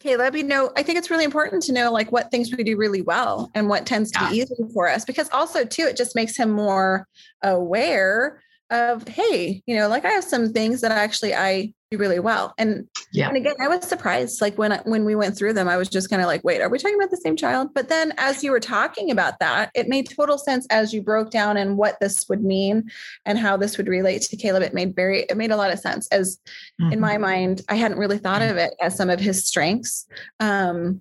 [0.00, 2.76] Caleb, you know, I think it's really important to know like what things we do
[2.76, 6.14] really well and what tends to be easy for us because also too it just
[6.14, 7.06] makes him more
[7.42, 12.18] aware of hey, you know, like I have some things that actually I do really
[12.18, 12.54] well.
[12.58, 13.28] And Yeah.
[13.28, 15.88] and again, I was surprised like when I, when we went through them, I was
[15.88, 17.68] just kind of like, wait, are we talking about the same child?
[17.74, 21.30] But then as you were talking about that, it made total sense as you broke
[21.30, 22.90] down and what this would mean
[23.26, 24.62] and how this would relate to Caleb.
[24.62, 26.38] It made very it made a lot of sense as
[26.80, 27.00] in Mhm.
[27.00, 30.06] my mind, I hadn't really thought of it as some of his strengths.
[30.40, 31.00] Um,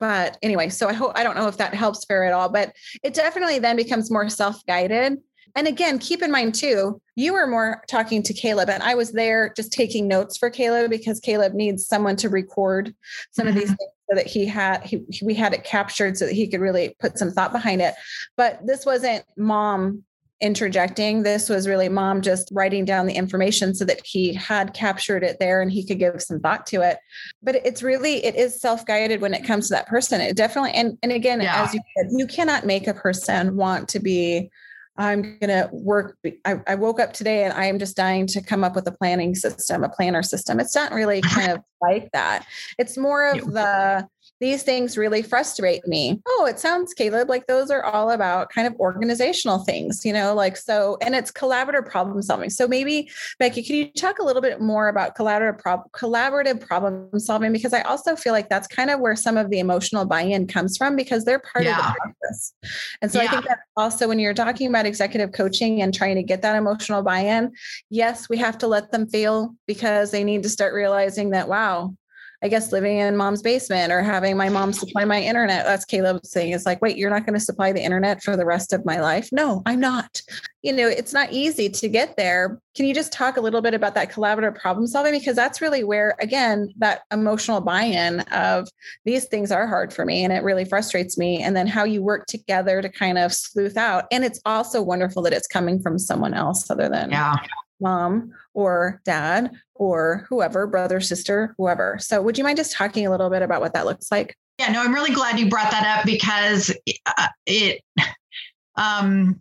[0.00, 2.72] but anyway, so I hope I don't know if that helps Farah at all, but
[3.02, 5.18] it definitely then becomes more self-guided.
[5.54, 9.12] And again, keep in mind too, you were more talking to Caleb, and I was
[9.12, 12.94] there just taking notes for Caleb because Caleb needs someone to record
[13.32, 13.74] some of these mm-hmm.
[13.74, 16.96] things so that he had he, we had it captured so that he could really
[17.00, 17.94] put some thought behind it.
[18.36, 20.04] But this wasn't mom
[20.40, 21.24] interjecting.
[21.24, 25.38] This was really mom just writing down the information so that he had captured it
[25.40, 26.98] there and he could give some thought to it.
[27.42, 30.20] But it's really it is self-guided when it comes to that person.
[30.20, 31.62] It definitely and and again, Yeah.
[31.62, 34.50] as you said, you cannot make a person want to be
[34.98, 36.18] I'm going to work.
[36.44, 38.92] I, I woke up today and I am just dying to come up with a
[38.92, 40.58] planning system, a planner system.
[40.58, 42.46] It's not really kind of like that.
[42.78, 44.08] It's more of the,
[44.40, 46.20] these things really frustrate me.
[46.26, 50.34] Oh, it sounds, Caleb, like those are all about kind of organizational things, you know,
[50.34, 52.50] like so, and it's collaborative problem solving.
[52.50, 57.18] So maybe, Becky, can you talk a little bit more about collaborative, prob- collaborative problem
[57.18, 57.52] solving?
[57.52, 60.46] Because I also feel like that's kind of where some of the emotional buy in
[60.46, 62.54] comes from because they're part of the process.
[63.02, 66.22] And so I think that also when you're talking about executive coaching and trying to
[66.22, 67.52] get that emotional buy in,
[67.90, 71.94] yes, we have to let them feel because they need to start realizing that, wow,
[72.42, 75.64] I guess living in mom's basement or having my mom supply my internet.
[75.64, 76.52] That's Caleb's thing.
[76.52, 79.00] It's like, wait, you're not going to supply the internet for the rest of my
[79.00, 79.28] life?
[79.32, 80.22] No, I'm not.
[80.62, 82.60] You know, it's not easy to get there.
[82.76, 85.18] Can you just talk a little bit about that collaborative problem solving?
[85.18, 88.68] Because that's really where, again, that emotional buy in of
[89.04, 91.42] these things are hard for me and it really frustrates me.
[91.42, 94.04] And then how you work together to kind of sleuth out.
[94.12, 97.34] And it's also wonderful that it's coming from someone else other than Yeah.
[97.80, 101.98] Mom or dad or whoever, brother, sister, whoever.
[102.00, 104.36] So, would you mind just talking a little bit about what that looks like?
[104.58, 106.74] Yeah, no, I'm really glad you brought that up because
[107.06, 107.80] uh, it
[108.76, 109.40] um,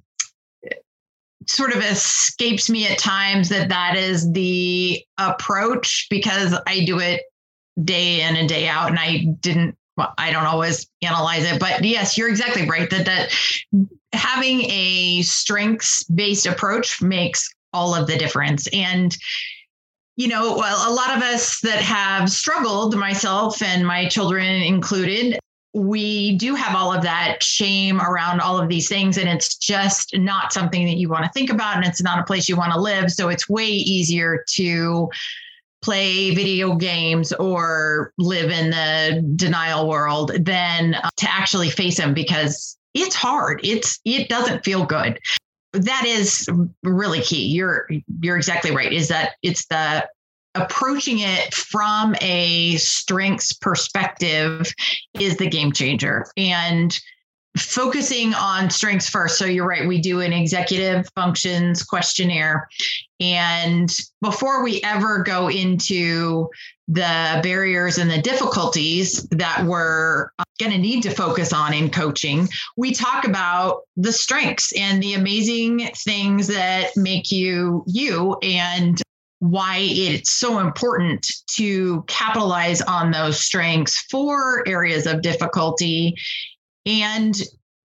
[1.47, 7.23] sort of escapes me at times that that is the approach because I do it
[7.83, 9.75] day in and day out, and I didn't.
[9.95, 13.33] Well, I don't always analyze it, but yes, you're exactly right that that
[14.13, 19.17] having a strengths based approach makes all of the difference and
[20.17, 25.37] you know, well, a lot of us that have struggled, myself and my children included,
[25.75, 29.19] we do have all of that shame around all of these things.
[29.19, 31.75] And it's just not something that you want to think about.
[31.75, 33.11] And it's not a place you want to live.
[33.11, 35.09] So it's way easier to
[35.83, 42.15] play video games or live in the denial world than uh, to actually face them
[42.15, 43.59] because it's hard.
[43.63, 45.19] It's it doesn't feel good.
[45.73, 46.47] That is
[46.83, 47.47] really key.
[47.47, 47.87] You're
[48.21, 48.91] you're exactly right.
[48.91, 50.07] Is that it's the
[50.55, 54.71] approaching it from a strengths perspective
[55.13, 56.25] is the game changer.
[56.35, 56.97] And
[57.57, 59.37] focusing on strengths first.
[59.37, 62.67] So you're right, we do an executive functions questionnaire.
[63.19, 63.91] And
[64.21, 66.49] before we ever go into
[66.87, 71.89] the barriers and the difficulties that we're uh, going to need to focus on in
[71.89, 72.47] coaching,
[72.77, 79.01] we talk about the strengths and the amazing things that make you you and
[79.39, 86.15] why it's so important to capitalize on those strengths for areas of difficulty.
[86.85, 87.35] And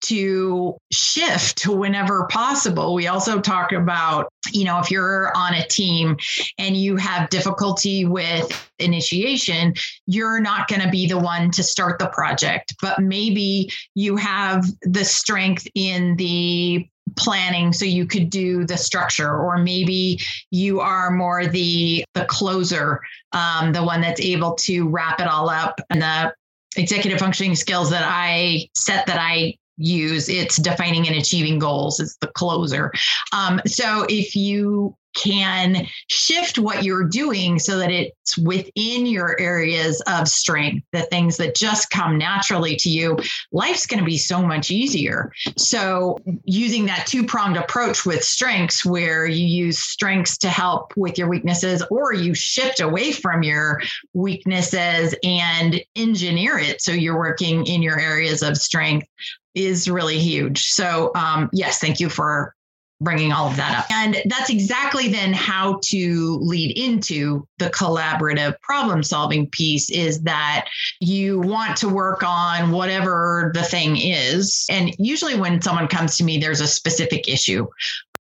[0.04, 2.94] to shift whenever possible.
[2.94, 6.16] We also talk about, you know, if you're on a team
[6.58, 9.74] and you have difficulty with initiation,
[10.06, 14.66] you're not going to be the one to start the project, but maybe you have
[14.82, 20.18] the strength in the planning so you could do the structure or maybe
[20.50, 23.00] you are more the the closer
[23.32, 26.34] um, the one that's able to wrap it all up and the
[26.76, 32.16] executive functioning skills that I set that I use it's defining and achieving goals it's
[32.16, 32.92] the closer
[33.32, 40.00] um, so if you can shift what you're doing so that it's within your areas
[40.02, 43.16] of strength, the things that just come naturally to you,
[43.52, 45.32] life's going to be so much easier.
[45.56, 51.16] So, using that two pronged approach with strengths, where you use strengths to help with
[51.16, 53.80] your weaknesses, or you shift away from your
[54.12, 59.06] weaknesses and engineer it so you're working in your areas of strength
[59.54, 60.64] is really huge.
[60.64, 62.54] So, um, yes, thank you for
[63.00, 63.86] bringing all of that up.
[63.90, 70.68] And that's exactly then how to lead into the collaborative problem solving piece is that
[71.00, 74.64] you want to work on whatever the thing is.
[74.70, 77.66] And usually when someone comes to me, there's a specific issue.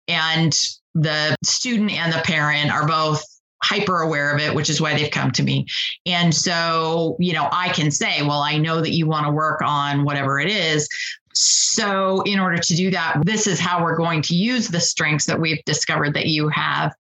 [0.09, 0.57] And
[0.95, 3.25] the student and the parent are both
[3.63, 5.67] hyper aware of it, which is why they've come to me.
[6.05, 9.61] And so, you know, I can say, well, I know that you want to work
[9.63, 10.89] on whatever it is.
[11.35, 15.27] So, in order to do that, this is how we're going to use the strengths
[15.27, 16.95] that we've discovered that you have.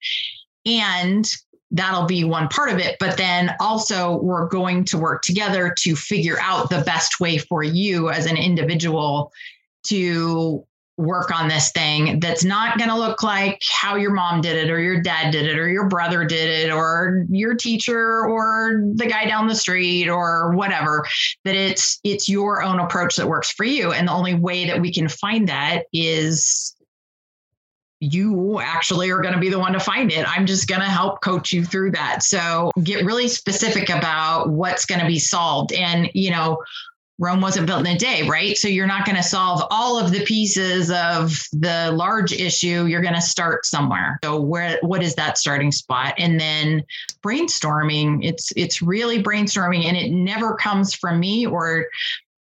[0.66, 1.26] And
[1.70, 2.96] that'll be one part of it.
[3.00, 7.62] But then also, we're going to work together to figure out the best way for
[7.62, 9.32] you as an individual
[9.84, 10.66] to
[10.96, 14.70] work on this thing that's not going to look like how your mom did it
[14.70, 19.06] or your dad did it or your brother did it or your teacher or the
[19.06, 21.06] guy down the street or whatever
[21.44, 24.80] that it's it's your own approach that works for you and the only way that
[24.80, 26.74] we can find that is
[28.00, 30.26] you actually are going to be the one to find it.
[30.28, 32.22] I'm just going to help coach you through that.
[32.22, 35.72] So get really specific about what's going to be solved.
[35.72, 36.58] And, you know,
[37.18, 38.58] Rome wasn't built in a day, right?
[38.58, 42.84] So you're not going to solve all of the pieces of the large issue.
[42.84, 44.18] You're going to start somewhere.
[44.22, 46.14] So where what is that starting spot?
[46.18, 46.82] And then
[47.22, 48.22] brainstorming.
[48.22, 51.86] It's it's really brainstorming, and it never comes from me or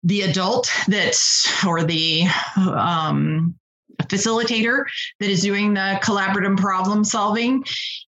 [0.02, 2.24] the adult that's or the
[2.56, 3.54] um,
[4.02, 4.84] facilitator
[5.20, 7.64] that is doing the collaborative problem solving,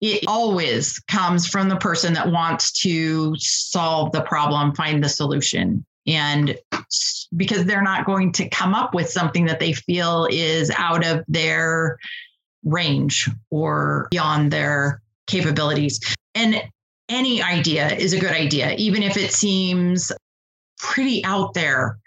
[0.00, 5.84] it always comes from the person that wants to solve the problem, find the solution
[6.06, 6.56] and
[7.36, 11.24] because they're not going to come up with something that they feel is out of
[11.28, 11.98] their
[12.64, 16.00] range or beyond their capabilities.
[16.34, 16.62] And
[17.08, 20.12] any idea is a good idea, even if it seems
[20.78, 21.98] pretty out there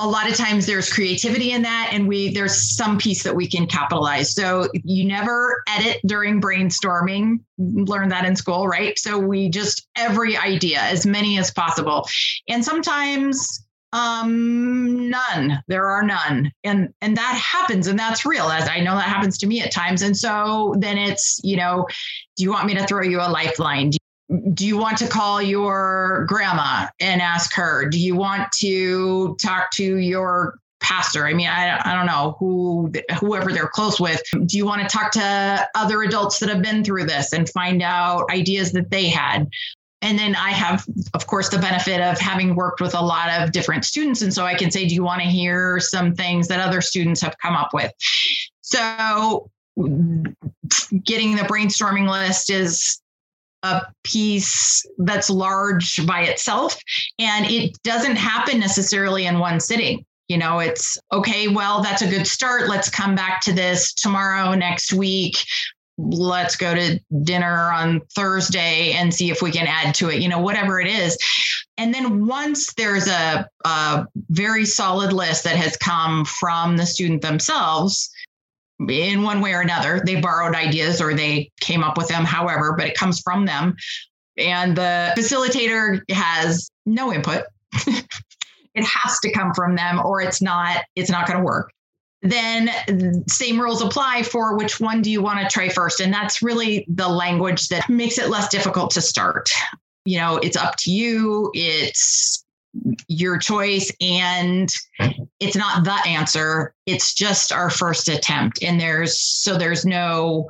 [0.00, 3.48] a lot of times there's creativity in that and we there's some piece that we
[3.48, 4.32] can capitalize.
[4.32, 8.96] So you never edit during brainstorming learn that in school right?
[8.98, 12.08] So we just every idea as many as possible.
[12.48, 16.52] And sometimes um none there are none.
[16.62, 19.72] And and that happens and that's real as i know that happens to me at
[19.72, 20.02] times.
[20.02, 21.86] And so then it's you know
[22.36, 23.90] do you want me to throw you a lifeline?
[23.90, 23.98] do
[24.52, 27.88] do you want to call your grandma and ask her?
[27.88, 31.26] Do you want to talk to your pastor?
[31.26, 34.22] I mean, I, I don't know who, whoever they're close with.
[34.32, 37.82] Do you want to talk to other adults that have been through this and find
[37.82, 39.48] out ideas that they had?
[40.00, 43.50] And then I have, of course, the benefit of having worked with a lot of
[43.50, 44.22] different students.
[44.22, 47.20] And so I can say, do you want to hear some things that other students
[47.22, 47.92] have come up with?
[48.60, 49.50] So
[51.04, 53.00] getting the brainstorming list is
[53.62, 56.78] a piece that's large by itself
[57.18, 60.04] and it doesn't happen necessarily in one sitting.
[60.28, 62.68] You know it's okay well that's a good start.
[62.68, 65.36] Let's come back to this tomorrow next week.
[65.96, 70.28] Let's go to dinner on Thursday and see if we can add to it, you
[70.28, 71.18] know, whatever it is.
[71.76, 77.22] And then once there's a, a very solid list that has come from the student
[77.22, 78.10] themselves,
[78.88, 82.74] in one way or another, they borrowed ideas or they came up with them, however,
[82.76, 83.76] but it comes from them.
[84.36, 87.44] And the facilitator has no input.
[87.86, 91.72] it has to come from them or it's not it's not going to work.
[92.22, 92.70] Then
[93.28, 96.00] same rules apply for which one do you want to try first?
[96.00, 99.50] And that's really the language that makes it less difficult to start.
[100.04, 101.50] You know it's up to you.
[101.54, 102.44] It's
[103.08, 104.74] your choice and
[105.40, 110.48] it's not the answer it's just our first attempt and there's so there's no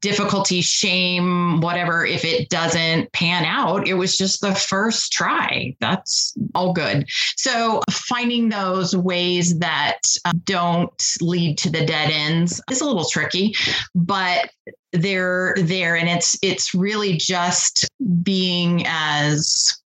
[0.00, 3.88] difficulty, shame, whatever, if it doesn't pan out.
[3.88, 5.74] It was just the first try.
[5.80, 7.06] That's all good.
[7.36, 13.08] So finding those ways that uh, don't lead to the dead ends is a little
[13.08, 13.54] tricky,
[13.94, 14.50] but
[14.92, 17.88] they're there and it's it's really just
[18.22, 19.81] being as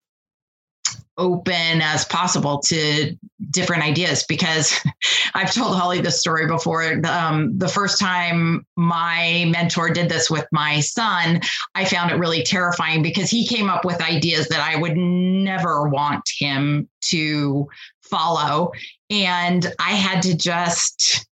[1.19, 3.17] open as possible to
[3.51, 4.81] different ideas because
[5.35, 7.01] I've told Holly this story before.
[7.07, 11.41] Um, the first time my mentor did this with my son,
[11.75, 15.89] I found it really terrifying because he came up with ideas that I would never
[15.89, 17.69] want him to
[18.03, 18.73] follow.
[19.11, 21.27] And I had to just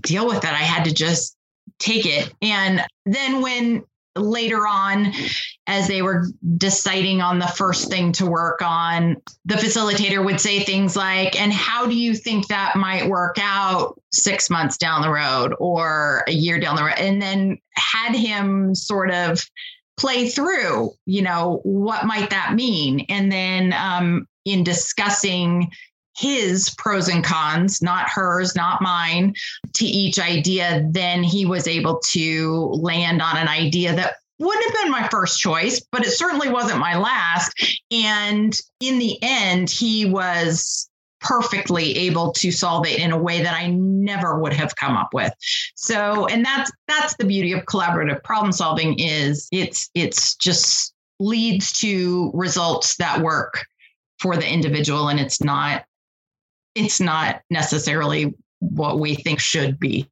[0.00, 0.50] deal with it.
[0.50, 1.36] I had to just
[1.78, 2.32] take it.
[2.42, 3.84] And then when
[4.20, 5.12] later on
[5.66, 10.60] as they were deciding on the first thing to work on the facilitator would say
[10.60, 15.10] things like and how do you think that might work out 6 months down the
[15.10, 16.98] road or a year down the road?
[16.98, 19.44] And then had him sort of
[19.98, 23.06] play through you know what might that mean?
[23.08, 25.70] And then um, in discussing
[26.18, 29.34] his pros and cons, not hers, not mine,
[29.74, 34.82] to each idea, then he was able to land on an idea that wouldn't have
[34.82, 37.52] been my first choice, but it certainly wasn't my last.
[37.92, 40.88] And in the end, he was
[41.20, 45.12] perfectly able to solve it in a way that I never would have come up
[45.12, 45.32] with.
[45.74, 51.72] So, and that's that's the beauty of collaborative problem solving is it's it's just leads
[51.80, 53.64] to results that work
[54.20, 55.84] for the individual and it's not
[56.84, 60.08] it's not necessarily what we think should be.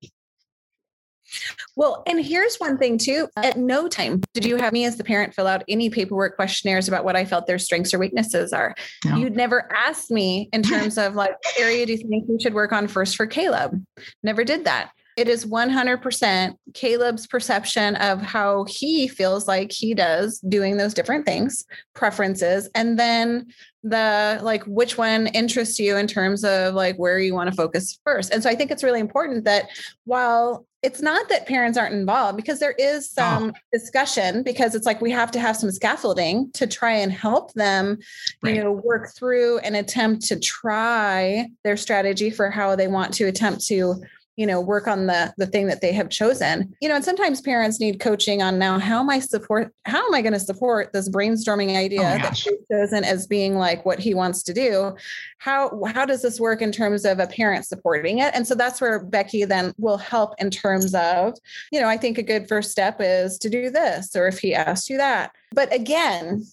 [1.75, 3.29] Well, and here's one thing too.
[3.37, 6.89] At no time did you have me as the parent fill out any paperwork questionnaires
[6.89, 8.75] about what I felt their strengths or weaknesses are.
[9.05, 9.17] No.
[9.17, 12.55] You'd never asked me in terms of like, what area do you think we should
[12.55, 13.85] work on first for Caleb?
[14.23, 14.91] Never did that.
[15.17, 21.25] It is 100% Caleb's perception of how he feels like he does doing those different
[21.25, 21.65] things,
[21.95, 23.47] preferences, and then
[23.83, 27.99] the like which one interests you in terms of like where you want to focus
[28.05, 28.33] first.
[28.33, 29.69] And so I think it's really important that
[30.05, 33.59] while it's not that parents aren't involved because there is some oh.
[33.73, 37.99] discussion because it's like we have to have some scaffolding to try and help them
[38.43, 38.55] right.
[38.55, 43.25] you know work through and attempt to try their strategy for how they want to
[43.25, 44.01] attempt to
[44.37, 46.75] you know work on the the thing that they have chosen.
[46.81, 50.15] You know and sometimes parents need coaching on now how am i support how am
[50.15, 53.99] i going to support this brainstorming idea oh that he's chosen as being like what
[53.99, 54.95] he wants to do?
[55.39, 58.35] How how does this work in terms of a parent supporting it?
[58.35, 61.35] And so that's where becky then will help in terms of
[61.73, 64.55] you know i think a good first step is to do this or if he
[64.55, 65.33] asked you that.
[65.53, 66.45] But again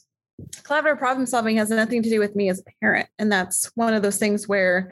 [0.64, 3.08] collaborative problem solving has nothing to do with me as a parent.
[3.20, 4.92] And that's one of those things where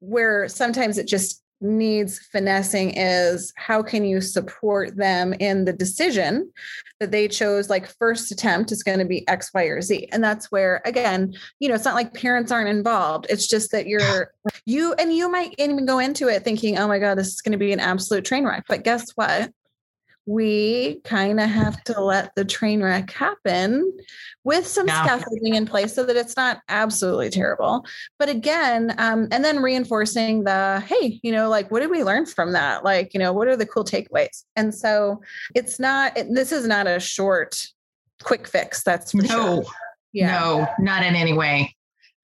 [0.00, 6.50] where sometimes it just needs finessing is how can you support them in the decision
[7.00, 10.08] that they chose like first attempt is going to be x y or z.
[10.12, 13.26] And that's where again you know it's not like parents aren't involved.
[13.28, 14.32] It's just that you're
[14.66, 17.52] you and you might even go into it thinking oh my god this is going
[17.52, 18.64] to be an absolute train wreck.
[18.68, 19.50] But guess what
[20.26, 23.92] we kind of have to let the train wreck happen
[24.44, 25.04] with some yeah.
[25.04, 27.84] scaffolding in place so that it's not absolutely terrible.
[28.18, 32.26] But again, um, and then reinforcing the hey, you know, like what did we learn
[32.26, 32.84] from that?
[32.84, 34.44] Like, you know, what are the cool takeaways?
[34.54, 35.20] And so
[35.54, 37.66] it's not, it, this is not a short,
[38.22, 38.84] quick fix.
[38.84, 39.64] That's no, sure.
[40.12, 40.38] yeah.
[40.38, 41.74] no, not in any way.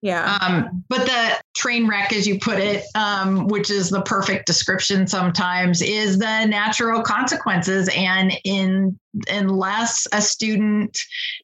[0.01, 0.37] Yeah.
[0.41, 5.07] Um, but the train wreck, as you put it, um, which is the perfect description
[5.07, 7.89] sometimes, is the natural consequences.
[7.93, 8.97] And in
[9.29, 10.97] unless a student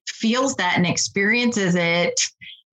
[0.08, 2.20] feels that and experiences it,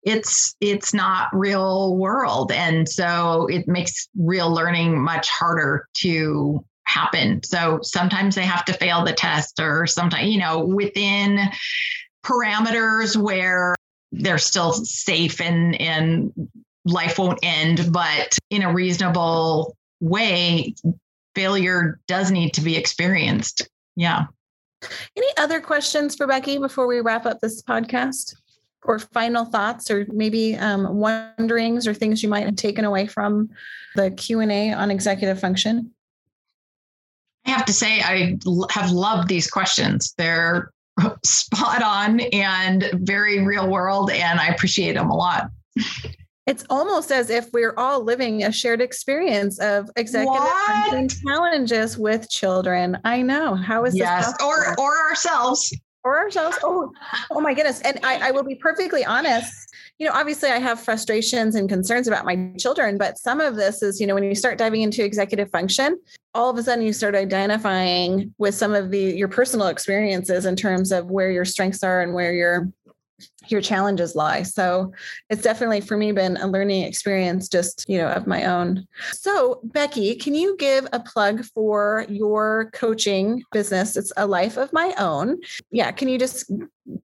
[0.04, 2.52] it's it's not real world.
[2.52, 7.42] And so it makes real learning much harder to happen.
[7.42, 11.40] So sometimes they have to fail the test or sometimes, you know, within
[12.24, 13.74] parameters where
[14.12, 16.32] they're still safe and and
[16.84, 20.74] life won't end but in a reasonable way
[21.34, 24.26] failure does need to be experienced Yeah.
[25.16, 28.34] Any other questions for Becky before we wrap up this podcast?
[28.84, 33.48] Or final thoughts, or maybe um, wonderings, or things you might have taken away from
[33.94, 35.92] the Q and A on executive function?
[37.46, 38.36] I have to say, I
[38.70, 40.14] have loved these questions.
[40.18, 40.72] They're
[41.24, 45.50] spot on and very real world, and I appreciate them a lot.
[46.46, 52.98] It's almost as if we're all living a shared experience of executive challenges with children.
[53.04, 53.54] I know.
[53.54, 54.26] How is yes.
[54.26, 54.34] this?
[54.40, 55.72] Yes, or or ourselves.
[56.04, 56.58] Or ourselves.
[56.64, 56.90] Oh,
[57.30, 57.80] oh my goodness.
[57.82, 59.52] And I, I will be perfectly honest.
[60.02, 63.84] You know, obviously I have frustrations and concerns about my children, but some of this
[63.84, 65.96] is, you know, when you start diving into executive function,
[66.34, 70.56] all of a sudden you start identifying with some of the your personal experiences in
[70.56, 72.68] terms of where your strengths are and where your
[73.48, 74.42] your challenges lie.
[74.42, 74.92] So
[75.30, 78.86] it's definitely for me been a learning experience just, you know, of my own.
[79.12, 83.96] So, Becky, can you give a plug for your coaching business?
[83.96, 85.38] It's a life of my own.
[85.70, 86.50] Yeah, can you just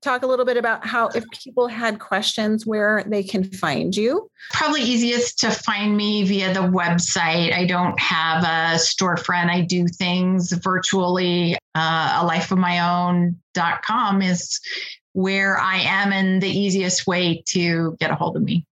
[0.00, 4.30] talk a little bit about how if people had questions where they can find you?
[4.50, 7.52] Probably easiest to find me via the website.
[7.52, 9.50] I don't have a storefront.
[9.50, 11.56] I do things virtually.
[11.74, 14.60] Uh, a life of my own.com is
[15.12, 18.66] where I am and the easiest way to get a hold of me.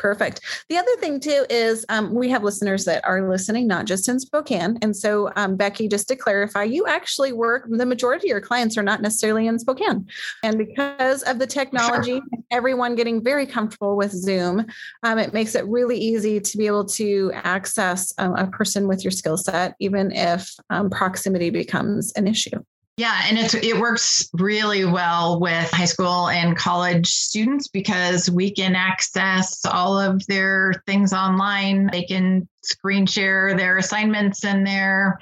[0.00, 0.40] Perfect.
[0.70, 4.18] The other thing too is um, we have listeners that are listening, not just in
[4.18, 4.78] Spokane.
[4.80, 7.66] And so, um, Becky, just to clarify, you actually work.
[7.68, 10.06] The majority of your clients are not necessarily in Spokane,
[10.42, 12.22] and because of the technology, sure.
[12.50, 14.64] everyone getting very comfortable with Zoom,
[15.02, 19.04] um, it makes it really easy to be able to access um, a person with
[19.04, 22.58] your skill set, even if um, proximity becomes an issue.
[22.96, 28.50] Yeah, and it's it works really well with high school and college students because we
[28.50, 31.88] can access all of their things online.
[31.90, 35.18] They can screen share their assignments and their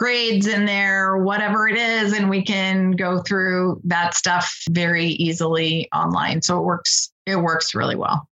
[0.00, 5.90] grades and their whatever it is and we can go through that stuff very easily
[5.92, 6.40] online.
[6.40, 8.26] So it works it works really well.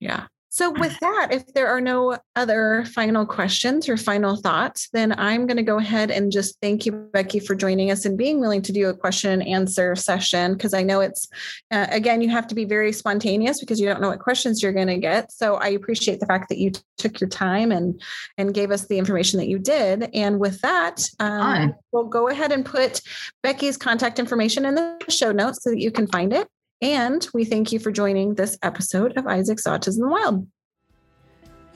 [0.00, 0.26] Yeah.
[0.54, 5.48] So, with that, if there are no other final questions or final thoughts, then I'm
[5.48, 8.62] going to go ahead and just thank you, Becky, for joining us and being willing
[8.62, 10.52] to do a question and answer session.
[10.52, 11.26] Because I know it's,
[11.72, 14.72] uh, again, you have to be very spontaneous because you don't know what questions you're
[14.72, 15.32] going to get.
[15.32, 18.00] So, I appreciate the fact that you took your time and
[18.38, 20.08] and gave us the information that you did.
[20.14, 23.00] And with that, um, we'll go ahead and put
[23.42, 26.46] Becky's contact information in the show notes so that you can find it.
[26.84, 30.46] And we thank you for joining this episode of Isaac's Autism Wild.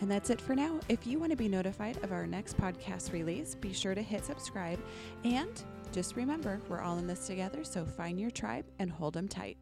[0.03, 0.81] And that's it for now.
[0.91, 4.27] If you want to be notified of our next podcast release, be sure to hit
[4.27, 4.79] subscribe.
[5.25, 9.29] And just remember, we're all in this together, so find your tribe and hold them
[9.29, 9.57] tight.